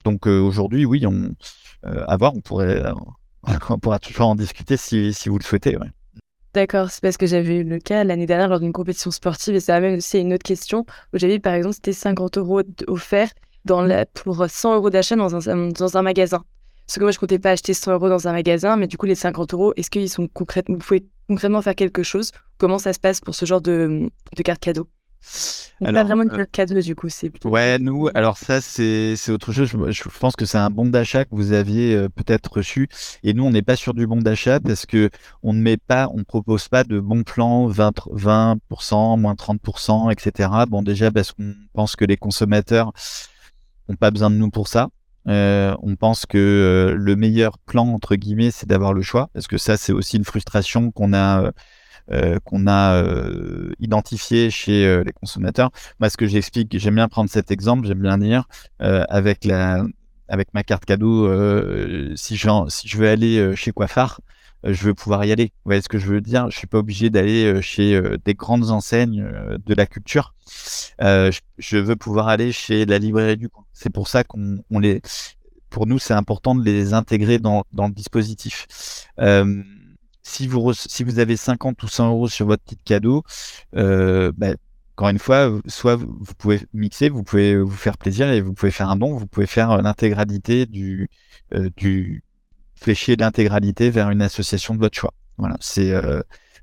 donc 0.03 0.25
aujourd'hui, 0.25 0.85
oui, 0.85 1.05
on, 1.05 1.35
à 1.83 2.17
voir, 2.17 2.35
on 2.35 2.41
pourrait, 2.41 2.81
on 3.69 3.77
pourra 3.77 3.99
toujours 3.99 4.29
en 4.29 4.35
discuter 4.35 4.77
si, 4.77 5.13
si 5.13 5.29
vous 5.29 5.37
le 5.37 5.43
souhaitez. 5.43 5.77
Ouais. 5.77 5.91
D'accord, 6.53 6.91
c'est 6.91 7.01
parce 7.01 7.17
que 7.17 7.25
j'avais 7.25 7.57
eu 7.57 7.63
le 7.63 7.79
cas 7.79 8.03
l'année 8.03 8.27
dernière 8.27 8.47
lors 8.47 8.59
d'une 8.59 8.73
compétition 8.73 9.09
sportive 9.09 9.55
et 9.55 9.59
ça 9.59 9.79
même 9.79 9.97
aussi 9.97 10.19
une 10.19 10.33
autre 10.33 10.43
question 10.43 10.85
où 11.11 11.17
j'avais 11.17 11.39
par 11.39 11.55
exemple 11.55 11.73
c'était 11.73 11.93
50 11.93 12.37
euros 12.37 12.61
offerts 12.87 13.31
dans 13.65 13.81
la, 13.81 14.05
pour 14.05 14.45
100 14.47 14.75
euros 14.75 14.91
d'achat 14.91 15.15
dans 15.15 15.49
un, 15.49 15.69
dans 15.69 15.97
un 15.97 16.01
magasin. 16.03 16.43
Parce 16.85 16.99
que 16.99 17.03
moi 17.03 17.11
je 17.11 17.17
comptais 17.17 17.39
pas 17.39 17.51
acheter 17.51 17.73
100 17.73 17.93
euros 17.93 18.09
dans 18.09 18.27
un 18.27 18.33
magasin, 18.33 18.75
mais 18.75 18.85
du 18.85 18.97
coup 18.97 19.07
les 19.07 19.15
50 19.15 19.53
euros, 19.53 19.73
est-ce 19.77 19.89
qu'ils 19.89 20.09
sont 20.09 20.27
concrètement, 20.27 20.75
vous 20.75 20.85
pouvez 20.85 21.07
concrètement 21.27 21.63
faire 21.63 21.75
quelque 21.75 22.03
chose? 22.03 22.31
Comment 22.59 22.77
ça 22.77 22.93
se 22.93 22.99
passe 22.99 23.19
pour 23.19 23.33
ce 23.33 23.45
genre 23.45 23.61
de, 23.61 24.09
de 24.35 24.43
carte 24.43 24.59
cadeau? 24.59 24.87
Alors, 25.81 26.01
pas 26.01 26.07
vraiment 26.07 26.23
une 26.23 26.41
euh, 26.41 26.45
cadeau 26.49 26.79
du 26.79 26.95
coup, 26.95 27.09
c'est 27.09 27.31
Ouais, 27.45 27.79
nous, 27.79 28.09
alors 28.13 28.37
ça 28.37 28.61
c'est 28.61 29.15
autre 29.29 29.51
chose. 29.51 29.69
Je, 29.69 30.03
pense 30.19 30.35
que 30.35 30.45
c'est 30.45 30.57
un 30.57 30.69
bon 30.69 30.85
d'achat 30.85 31.25
que 31.25 31.31
vous 31.31 31.53
aviez 31.53 31.95
euh, 31.95 32.09
peut-être 32.09 32.53
reçu. 32.53 32.87
Et 33.23 33.33
nous, 33.33 33.43
on 33.43 33.51
n'est 33.51 33.61
pas 33.61 33.75
sur 33.75 33.93
du 33.93 34.07
bon 34.07 34.17
d'achat 34.17 34.59
parce 34.59 34.85
que 34.85 35.09
on 35.41 35.53
ne 35.53 35.59
met 35.59 35.77
pas, 35.77 36.09
on 36.13 36.23
propose 36.23 36.67
pas 36.67 36.83
de 36.83 36.99
bons 36.99 37.23
plans 37.23 37.67
20, 37.67 38.07
20%, 38.13 39.19
moins 39.19 39.33
30%, 39.33 40.11
etc. 40.11 40.49
Bon, 40.69 40.81
déjà 40.81 41.11
parce 41.11 41.31
qu'on 41.31 41.53
pense 41.73 41.95
que 41.95 42.05
les 42.05 42.17
consommateurs 42.17 42.93
n'ont 43.89 43.95
pas 43.95 44.11
besoin 44.11 44.29
de 44.29 44.35
nous 44.35 44.49
pour 44.49 44.67
ça. 44.67 44.89
Euh, 45.27 45.73
on 45.81 45.95
pense 45.95 46.25
que 46.25 46.93
le 46.97 47.15
meilleur 47.15 47.57
plan 47.57 47.87
entre 47.87 48.15
guillemets, 48.15 48.51
c'est 48.51 48.67
d'avoir 48.67 48.93
le 48.93 49.01
choix, 49.01 49.29
parce 49.33 49.47
que 49.47 49.57
ça, 49.57 49.77
c'est 49.77 49.93
aussi 49.93 50.17
une 50.17 50.25
frustration 50.25 50.91
qu'on 50.91 51.13
a 51.13 51.51
qu'on 52.43 52.67
a 52.67 52.95
euh, 52.95 53.71
identifié 53.79 54.49
chez 54.49 54.85
euh, 54.85 55.03
les 55.03 55.13
consommateurs. 55.13 55.71
Moi, 55.99 56.09
ce 56.09 56.17
que 56.17 56.27
j'explique, 56.27 56.77
j'aime 56.77 56.95
bien 56.95 57.07
prendre 57.07 57.29
cet 57.29 57.51
exemple, 57.51 57.87
j'aime 57.87 58.01
bien 58.01 58.17
dire, 58.17 58.45
avec 58.79 59.45
la 59.45 59.85
avec 60.29 60.53
ma 60.53 60.63
carte 60.63 60.85
cadeau, 60.85 61.27
si, 62.15 62.37
je, 62.37 62.49
si 62.69 62.87
je 62.87 62.97
veux 62.97 63.07
aller 63.07 63.55
chez 63.55 63.71
Coiffard, 63.71 64.21
je 64.63 64.85
veux 64.85 64.93
pouvoir 64.93 65.25
y 65.25 65.31
aller. 65.31 65.51
Vous 65.63 65.69
voyez 65.69 65.81
ce 65.81 65.89
que 65.89 65.99
je 65.99 66.07
veux 66.07 66.21
dire? 66.21 66.49
Je 66.49 66.57
suis 66.57 66.65
pas 66.65 66.79
obligé 66.79 67.09
d'aller 67.09 67.61
chez 67.61 68.01
des 68.25 68.33
grandes 68.33 68.71
enseignes 68.71 69.29
de 69.63 69.73
la 69.75 69.85
culture. 69.85 70.33
je, 70.99 71.77
veux 71.77 71.95
pouvoir 71.95 72.29
aller 72.29 72.51
chez 72.51 72.85
la 72.85 72.97
librairie 72.97 73.37
du 73.37 73.49
coin. 73.49 73.65
C'est 73.73 73.91
pour 73.91 74.07
ça 74.07 74.23
qu'on 74.23 74.63
les, 74.79 75.01
pour 75.69 75.87
nous, 75.87 75.99
c'est 75.99 76.13
important 76.13 76.55
de 76.55 76.63
les 76.63 76.93
intégrer 76.93 77.37
dans, 77.37 77.63
dans 77.71 77.87
le 77.87 77.93
dispositif 77.93 78.65
si 80.23 80.47
vous, 80.47 80.73
si 80.73 81.03
vous 81.03 81.19
avez 81.19 81.37
50 81.37 81.81
ou 81.83 81.87
100 81.87 82.09
euros 82.09 82.27
sur 82.27 82.47
votre 82.47 82.63
petit 82.63 82.77
cadeau, 82.77 83.23
euh, 83.75 84.31
bah, 84.35 84.53
encore 84.95 85.09
une 85.09 85.19
fois, 85.19 85.51
soit 85.67 85.95
vous 85.95 86.33
pouvez 86.37 86.61
mixer, 86.73 87.09
vous 87.09 87.23
pouvez 87.23 87.57
vous 87.57 87.71
faire 87.71 87.97
plaisir 87.97 88.29
et 88.29 88.41
vous 88.41 88.53
pouvez 88.53 88.71
faire 88.71 88.89
un 88.89 88.95
don, 88.95 89.15
vous 89.17 89.25
pouvez 89.25 89.47
faire 89.47 89.71
euh, 89.71 89.81
l'intégralité 89.81 90.65
du, 90.67 91.09
euh, 91.53 91.69
du 91.77 92.23
flécher 92.75 93.15
l'intégralité 93.15 93.89
vers 93.89 94.11
une 94.11 94.21
association 94.21 94.75
de 94.75 94.79
votre 94.79 94.97
choix. 94.97 95.13
Voilà, 95.37 95.57
c'est 95.61 95.91
euh, 95.91 96.21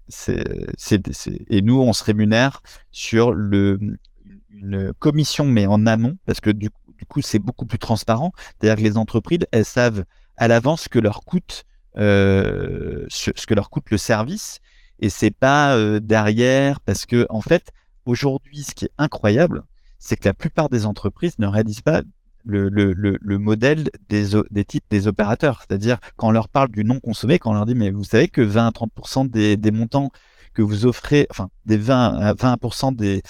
c'est 0.09 1.03
et 1.51 1.63
nous 1.63 1.81
on 1.81 1.93
se 1.93 2.05
rémunère 2.05 2.63
sur 2.91 3.33
le 3.33 3.79
une 4.51 4.93
commission 4.99 5.45
mais 5.45 5.67
en 5.67 5.87
amont 5.87 6.17
parce 6.27 6.41
que 6.41 6.51
du, 6.51 6.69
du 6.99 7.07
coup 7.07 7.23
c'est 7.23 7.39
beaucoup 7.39 7.67
plus 7.67 7.79
transparent. 7.79 8.33
C'est-à-dire 8.37 8.77
que 8.77 8.89
les 8.89 8.97
entreprises 8.97 9.47
elles 9.51 9.65
savent 9.65 10.05
à 10.37 10.47
l'avance 10.47 10.89
que 10.89 10.99
leur 11.01 11.25
coûte 11.25 11.65
euh, 11.97 13.07
ce, 13.09 13.31
que 13.31 13.55
leur 13.55 13.71
coûte 13.71 13.91
le 13.91 13.99
service 13.99 14.61
et 15.01 15.09
c'est 15.09 15.31
pas 15.31 15.77
euh, 15.77 16.01
derrière 16.01 16.81
parce 16.81 17.07
que 17.07 17.27
en 17.31 17.41
fait 17.41 17.71
aujourd'hui 18.07 18.63
ce 18.63 18.75
qui 18.75 18.85
est 18.85 18.93
incroyable 18.99 19.65
c'est 19.99 20.17
que 20.17 20.29
la 20.29 20.35
plupart 20.35 20.69
des 20.69 20.87
entreprises 20.87 21.39
ne 21.39 21.47
réalisent 21.47 21.83
pas 21.83 22.03
le, 22.45 22.69
le, 22.69 22.95
le, 23.21 23.39
modèle 23.39 23.91
des, 24.09 24.29
des 24.51 24.65
titres 24.65 24.87
des 24.91 25.07
opérateurs. 25.07 25.61
C'est-à-dire, 25.61 25.99
quand 26.17 26.29
on 26.29 26.33
leur 26.33 26.49
parle 26.49 26.71
du 26.71 26.85
non 26.85 27.01
consommé, 27.01 27.39
quand 27.39 27.51
on 27.51 27.55
leur 27.55 27.67
dit, 27.67 27.75
mais 27.75 27.91
vous 27.91 28.05
savez 28.05 28.29
que 28.29 28.41
20 28.41 28.67
à 28.67 28.71
30% 28.71 29.31
des, 29.31 29.57
des 29.57 29.71
montants 29.71 30.11
que 30.55 30.63
vous 30.63 30.87
offrez, 30.87 31.27
enfin, 31.31 31.49
des 31.67 31.77
20 31.77 32.19
à 32.19 32.35
20% 32.35 32.97
des, 32.97 33.23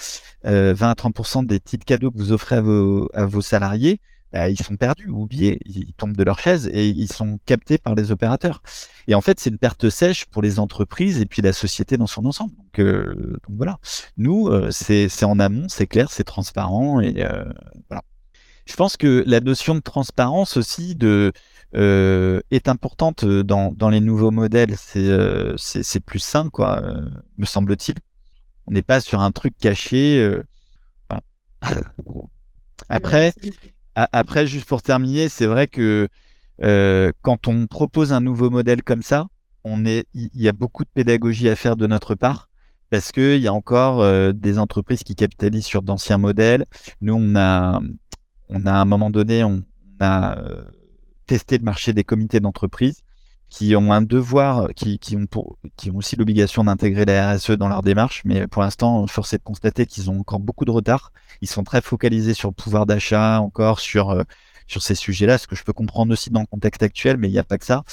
euh, 0.45 0.73
20 0.75 0.89
à 0.89 0.93
30% 0.93 1.45
des 1.45 1.59
titres 1.59 1.85
cadeaux 1.85 2.11
que 2.11 2.17
vous 2.17 2.31
offrez 2.31 2.57
à 2.57 2.61
vos, 2.61 3.09
à 3.13 3.25
vos 3.25 3.41
salariés, 3.41 3.99
bah, 4.31 4.49
ils 4.49 4.61
sont 4.61 4.77
perdus, 4.77 5.09
oubliés, 5.09 5.59
ils 5.65 5.93
tombent 5.93 6.15
de 6.15 6.23
leur 6.23 6.39
chaise 6.39 6.69
et 6.71 6.87
ils 6.87 7.11
sont 7.11 7.39
captés 7.45 7.77
par 7.77 7.95
les 7.95 8.11
opérateurs. 8.11 8.61
Et 9.07 9.15
en 9.15 9.21
fait, 9.21 9.39
c'est 9.39 9.49
une 9.49 9.57
perte 9.57 9.89
sèche 9.89 10.25
pour 10.25 10.41
les 10.41 10.59
entreprises 10.59 11.19
et 11.19 11.25
puis 11.25 11.41
la 11.41 11.51
société 11.53 11.97
dans 11.97 12.07
son 12.07 12.25
ensemble. 12.25 12.55
Donc, 12.55 12.79
euh, 12.79 13.37
donc 13.47 13.57
voilà, 13.57 13.79
nous, 14.17 14.47
euh, 14.47 14.71
c'est 14.71 15.23
en 15.25 15.39
amont, 15.39 15.67
c'est 15.67 15.87
clair, 15.87 16.09
c'est 16.11 16.23
transparent 16.23 17.01
et 17.01 17.25
euh, 17.25 17.43
voilà. 17.89 18.03
Je 18.65 18.75
pense 18.75 18.95
que 18.95 19.23
la 19.27 19.41
notion 19.41 19.75
de 19.75 19.81
transparence 19.81 20.55
aussi 20.55 20.95
de, 20.95 21.33
est 21.73 22.67
importante 22.69 23.25
dans, 23.25 23.73
dans 23.73 23.89
les 23.89 23.99
nouveaux 23.99 24.31
modèles. 24.31 24.75
C'est 24.77 25.99
plus 26.05 26.19
sain, 26.19 26.49
quoi, 26.49 26.81
me 27.37 27.45
semble-t-il. 27.45 27.95
On 28.67 28.71
n'est 28.71 28.83
pas 28.83 29.01
sur 29.01 29.19
un 29.19 29.31
truc 29.31 29.57
caché. 29.59 30.37
Après, 32.87 33.33
après, 33.95 34.47
juste 34.47 34.65
pour 34.65 34.81
terminer, 34.81 35.29
c'est 35.29 35.45
vrai 35.45 35.67
que 35.67 36.07
euh, 36.63 37.11
quand 37.21 37.47
on 37.47 37.67
propose 37.67 38.13
un 38.13 38.21
nouveau 38.21 38.49
modèle 38.49 38.83
comme 38.83 39.01
ça, 39.01 39.27
on 39.63 39.85
est, 39.85 40.05
il 40.13 40.29
y 40.33 40.47
a 40.47 40.53
beaucoup 40.53 40.83
de 40.83 40.89
pédagogie 40.93 41.49
à 41.49 41.55
faire 41.55 41.75
de 41.75 41.87
notre 41.87 42.15
part 42.15 42.49
parce 42.89 43.11
qu'il 43.11 43.37
y 43.37 43.47
a 43.47 43.53
encore 43.53 44.01
euh, 44.01 44.33
des 44.33 44.59
entreprises 44.59 45.03
qui 45.03 45.15
capitalisent 45.15 45.65
sur 45.65 45.81
d'anciens 45.81 46.17
modèles. 46.17 46.65
Nous, 46.99 47.13
on 47.13 47.35
a, 47.35 47.79
on 48.49 48.65
a 48.65 48.71
à 48.71 48.81
un 48.81 48.85
moment 48.85 49.09
donné, 49.09 49.43
on 49.43 49.63
a 49.99 50.37
euh, 50.37 50.63
testé 51.25 51.57
le 51.57 51.63
marché 51.63 51.93
des 51.93 52.03
comités 52.03 52.39
d'entreprise 52.39 53.01
qui 53.51 53.75
ont 53.75 53.91
un 53.91 54.01
devoir, 54.01 54.69
qui, 54.75 54.97
qui, 54.97 55.17
ont, 55.17 55.27
pour, 55.27 55.57
qui 55.75 55.91
ont 55.91 55.97
aussi 55.97 56.15
l'obligation 56.15 56.63
d'intégrer 56.63 57.03
la 57.03 57.33
RSE 57.33 57.51
dans 57.51 57.67
leur 57.67 57.81
démarche, 57.81 58.21
mais 58.23 58.47
pour 58.47 58.61
l'instant, 58.61 59.05
force 59.07 59.33
est 59.33 59.39
de 59.39 59.43
constater 59.43 59.85
qu'ils 59.85 60.09
ont 60.09 60.21
encore 60.21 60.39
beaucoup 60.39 60.63
de 60.63 60.71
retard. 60.71 61.11
Ils 61.41 61.49
sont 61.49 61.65
très 61.65 61.81
focalisés 61.81 62.33
sur 62.33 62.49
le 62.49 62.53
pouvoir 62.53 62.85
d'achat, 62.85 63.41
encore 63.41 63.81
sur, 63.81 64.11
euh, 64.11 64.23
sur 64.67 64.81
ces 64.81 64.95
sujets-là, 64.95 65.37
ce 65.37 65.47
que 65.47 65.57
je 65.57 65.65
peux 65.65 65.73
comprendre 65.73 66.13
aussi 66.13 66.29
dans 66.29 66.39
le 66.39 66.45
contexte 66.45 66.81
actuel, 66.81 67.17
mais 67.17 67.27
il 67.27 67.33
n'y 67.33 67.39
a 67.39 67.43
pas 67.43 67.57
que 67.57 67.65
ça. 67.65 67.83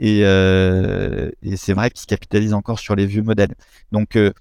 Et, 0.00 0.22
euh, 0.24 1.30
et 1.42 1.56
c'est 1.56 1.74
vrai 1.74 1.90
qu'ils 1.90 2.06
capitalisent 2.06 2.54
encore 2.54 2.78
sur 2.78 2.96
les 2.96 3.04
vieux 3.04 3.22
modèles. 3.22 3.54
Donc, 3.92 4.16
euh, 4.16 4.32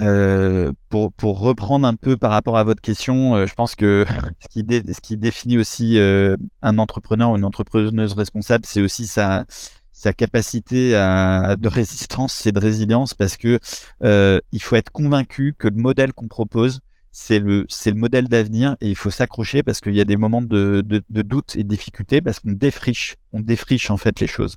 euh, 0.00 0.72
pour, 0.88 1.12
pour, 1.12 1.38
reprendre 1.38 1.86
un 1.86 1.94
peu 1.94 2.16
par 2.16 2.30
rapport 2.30 2.56
à 2.56 2.64
votre 2.64 2.80
question, 2.80 3.36
euh, 3.36 3.46
je 3.46 3.54
pense 3.54 3.74
que 3.76 4.04
ce 4.40 5.00
qui, 5.00 5.16
définit 5.16 5.58
aussi 5.58 5.98
un 5.98 6.78
entrepreneur 6.78 7.30
ou 7.30 7.36
une 7.36 7.44
entrepreneuse 7.44 8.14
responsable, 8.14 8.64
c'est 8.66 8.80
aussi 8.80 9.06
sa, 9.06 9.44
sa 9.92 10.12
capacité 10.12 10.94
à, 10.96 11.56
de 11.56 11.68
résistance 11.68 12.46
et 12.46 12.52
de 12.52 12.58
résilience 12.58 13.14
parce 13.14 13.36
que 13.36 13.60
il 14.02 14.62
faut 14.62 14.76
être 14.76 14.90
convaincu 14.90 15.54
que 15.58 15.68
le 15.68 15.76
modèle 15.76 16.12
qu'on 16.12 16.28
propose, 16.28 16.80
c'est 17.12 17.38
le, 17.38 17.66
c'est 17.68 17.90
le 17.90 17.96
modèle 17.96 18.26
d'avenir 18.26 18.76
et 18.80 18.88
il 18.88 18.96
faut 18.96 19.10
s'accrocher 19.10 19.62
parce 19.62 19.80
qu'il 19.80 19.94
y 19.94 20.00
a 20.00 20.04
des 20.04 20.16
moments 20.16 20.42
de, 20.42 20.82
de, 20.84 21.02
de 21.08 21.22
doute 21.22 21.54
et 21.56 21.62
de 21.62 21.68
difficulté 21.68 22.22
parce 22.22 22.40
qu'on 22.40 22.52
défriche, 22.52 23.16
on 23.32 23.40
défriche 23.40 23.90
en 23.90 23.98
fait 23.98 24.18
les 24.18 24.26
choses. 24.26 24.56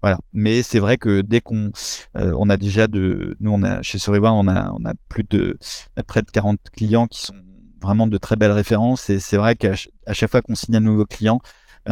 Voilà. 0.00 0.18
Mais 0.32 0.62
c'est 0.62 0.78
vrai 0.78 0.96
que 0.96 1.22
dès 1.22 1.40
qu'on 1.40 1.72
euh, 2.16 2.32
on 2.38 2.48
a 2.50 2.56
déjà 2.56 2.86
de 2.86 3.36
nous 3.40 3.50
on 3.50 3.64
a 3.64 3.82
chez 3.82 3.98
Soriwa 3.98 4.32
on 4.32 4.46
a 4.46 4.70
on 4.78 4.84
a 4.84 4.94
plus 5.08 5.24
de 5.28 5.58
près 6.06 6.22
de 6.22 6.30
40 6.30 6.60
clients 6.72 7.08
qui 7.08 7.20
sont 7.20 7.34
vraiment 7.82 8.06
de 8.06 8.16
très 8.16 8.36
belles 8.36 8.52
références 8.52 9.10
et 9.10 9.18
c'est 9.18 9.36
vrai 9.36 9.56
qu'à 9.56 9.74
chaque 9.74 10.30
fois 10.30 10.40
qu'on 10.40 10.54
signe 10.54 10.76
un 10.76 10.80
nouveau 10.80 11.04
client 11.04 11.40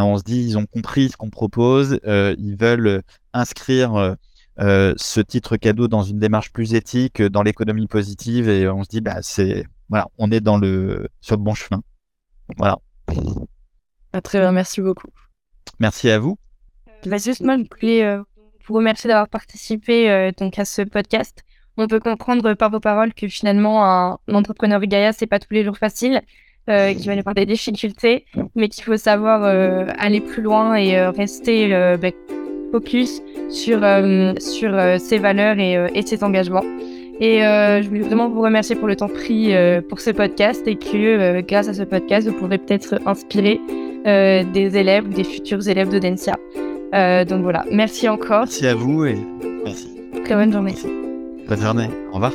on 0.05 0.19
se 0.19 0.23
dit 0.23 0.43
ils 0.43 0.59
ont 0.59 0.67
compris 0.67 1.09
ce 1.09 1.17
qu'on 1.17 1.31
propose 1.31 1.99
euh, 2.07 2.35
ils 2.39 2.57
veulent 2.57 3.03
inscrire 3.33 4.17
euh, 4.59 4.95
ce 4.97 5.21
titre 5.21 5.57
cadeau 5.57 5.89
dans 5.89 6.03
une 6.03 6.19
démarche 6.19 6.53
plus 6.53 6.75
éthique 6.75 7.23
dans 7.23 7.43
l'économie 7.43 7.87
positive 7.87 8.49
et 8.49 8.69
on 8.69 8.85
se 8.85 8.89
dit 8.89 9.01
bah 9.01 9.19
c'est 9.23 9.65
voilà 9.89 10.09
on 10.19 10.31
est 10.31 10.41
dans 10.41 10.59
le 10.59 11.09
sur 11.21 11.37
le 11.37 11.43
bon 11.43 11.55
chemin. 11.55 11.83
Voilà. 12.57 12.79
Ah, 14.13 14.21
très 14.21 14.39
bien 14.39 14.53
merci 14.53 14.81
beaucoup. 14.81 15.09
Merci 15.79 16.11
à 16.11 16.19
vous. 16.19 16.39
Bah, 17.05 17.19
justement, 17.19 17.57
je 17.59 17.69
voulais 17.81 18.05
euh, 18.05 18.23
vous 18.67 18.75
remercier 18.75 19.09
d'avoir 19.09 19.29
participé 19.29 20.11
euh, 20.11 20.33
donc 20.37 20.59
à 20.59 20.65
ce 20.65 20.83
podcast. 20.83 21.45
On 21.77 21.87
peut 21.87 22.01
comprendre 22.01 22.55
par 22.55 22.71
vos 22.71 22.81
paroles 22.81 23.13
que 23.13 23.29
finalement, 23.29 23.85
un, 23.85 24.19
entrepreneur 24.33 24.81
Gaïa, 24.81 25.13
c'est 25.13 25.27
pas 25.27 25.39
tous 25.39 25.53
les 25.53 25.65
jours 25.65 25.77
facile, 25.77 26.23
euh, 26.69 26.93
qu'il 26.95 27.07
va 27.07 27.15
y 27.15 27.19
avoir 27.19 27.35
des 27.35 27.47
difficultés, 27.47 28.25
mais 28.55 28.69
qu'il 28.69 28.85
faut 28.85 28.97
savoir 28.97 29.45
aller 29.99 30.21
plus 30.21 30.43
loin 30.43 30.75
et 30.75 31.01
rester 31.09 31.69
bah, 32.01 32.09
focus 32.73 33.23
sur, 33.49 33.81
sur 34.39 35.01
ses 35.01 35.19
valeurs 35.19 35.59
et, 35.59 35.79
et 35.95 36.03
ses 36.03 36.25
engagements. 36.25 36.65
Et 37.21 37.39
je 37.41 37.89
voulais 37.89 38.01
vraiment 38.01 38.29
vous 38.29 38.43
remercier 38.43 38.77
pour 38.77 38.89
le 38.89 38.97
temps 38.97 39.09
pris 39.09 39.53
pour 39.89 40.01
ce 40.01 40.11
podcast 40.11 40.67
et 40.67 40.77
que 40.77 41.41
grâce 41.43 41.69
à 41.69 41.75
ce 41.75 41.83
podcast, 41.83 42.29
vous 42.29 42.35
pourrez 42.35 42.59
peut-être 42.59 43.01
inspirer 43.07 43.61
des 44.05 44.77
élèves 44.77 45.07
ou 45.07 45.13
des 45.13 45.25
futurs 45.25 45.69
élèves 45.69 45.91
de 45.91 45.99
Dencia. 45.99 46.37
Euh, 46.95 47.25
donc 47.25 47.43
voilà, 47.43 47.65
merci 47.71 48.09
encore. 48.09 48.41
Merci 48.41 48.67
à 48.67 48.75
vous 48.75 49.05
et 49.05 49.17
merci. 49.65 49.89
Très 50.25 50.35
bonne 50.35 50.53
journée. 50.53 50.75
Bonne 51.49 51.61
journée. 51.61 51.91
Au 52.11 52.15
revoir. 52.15 52.33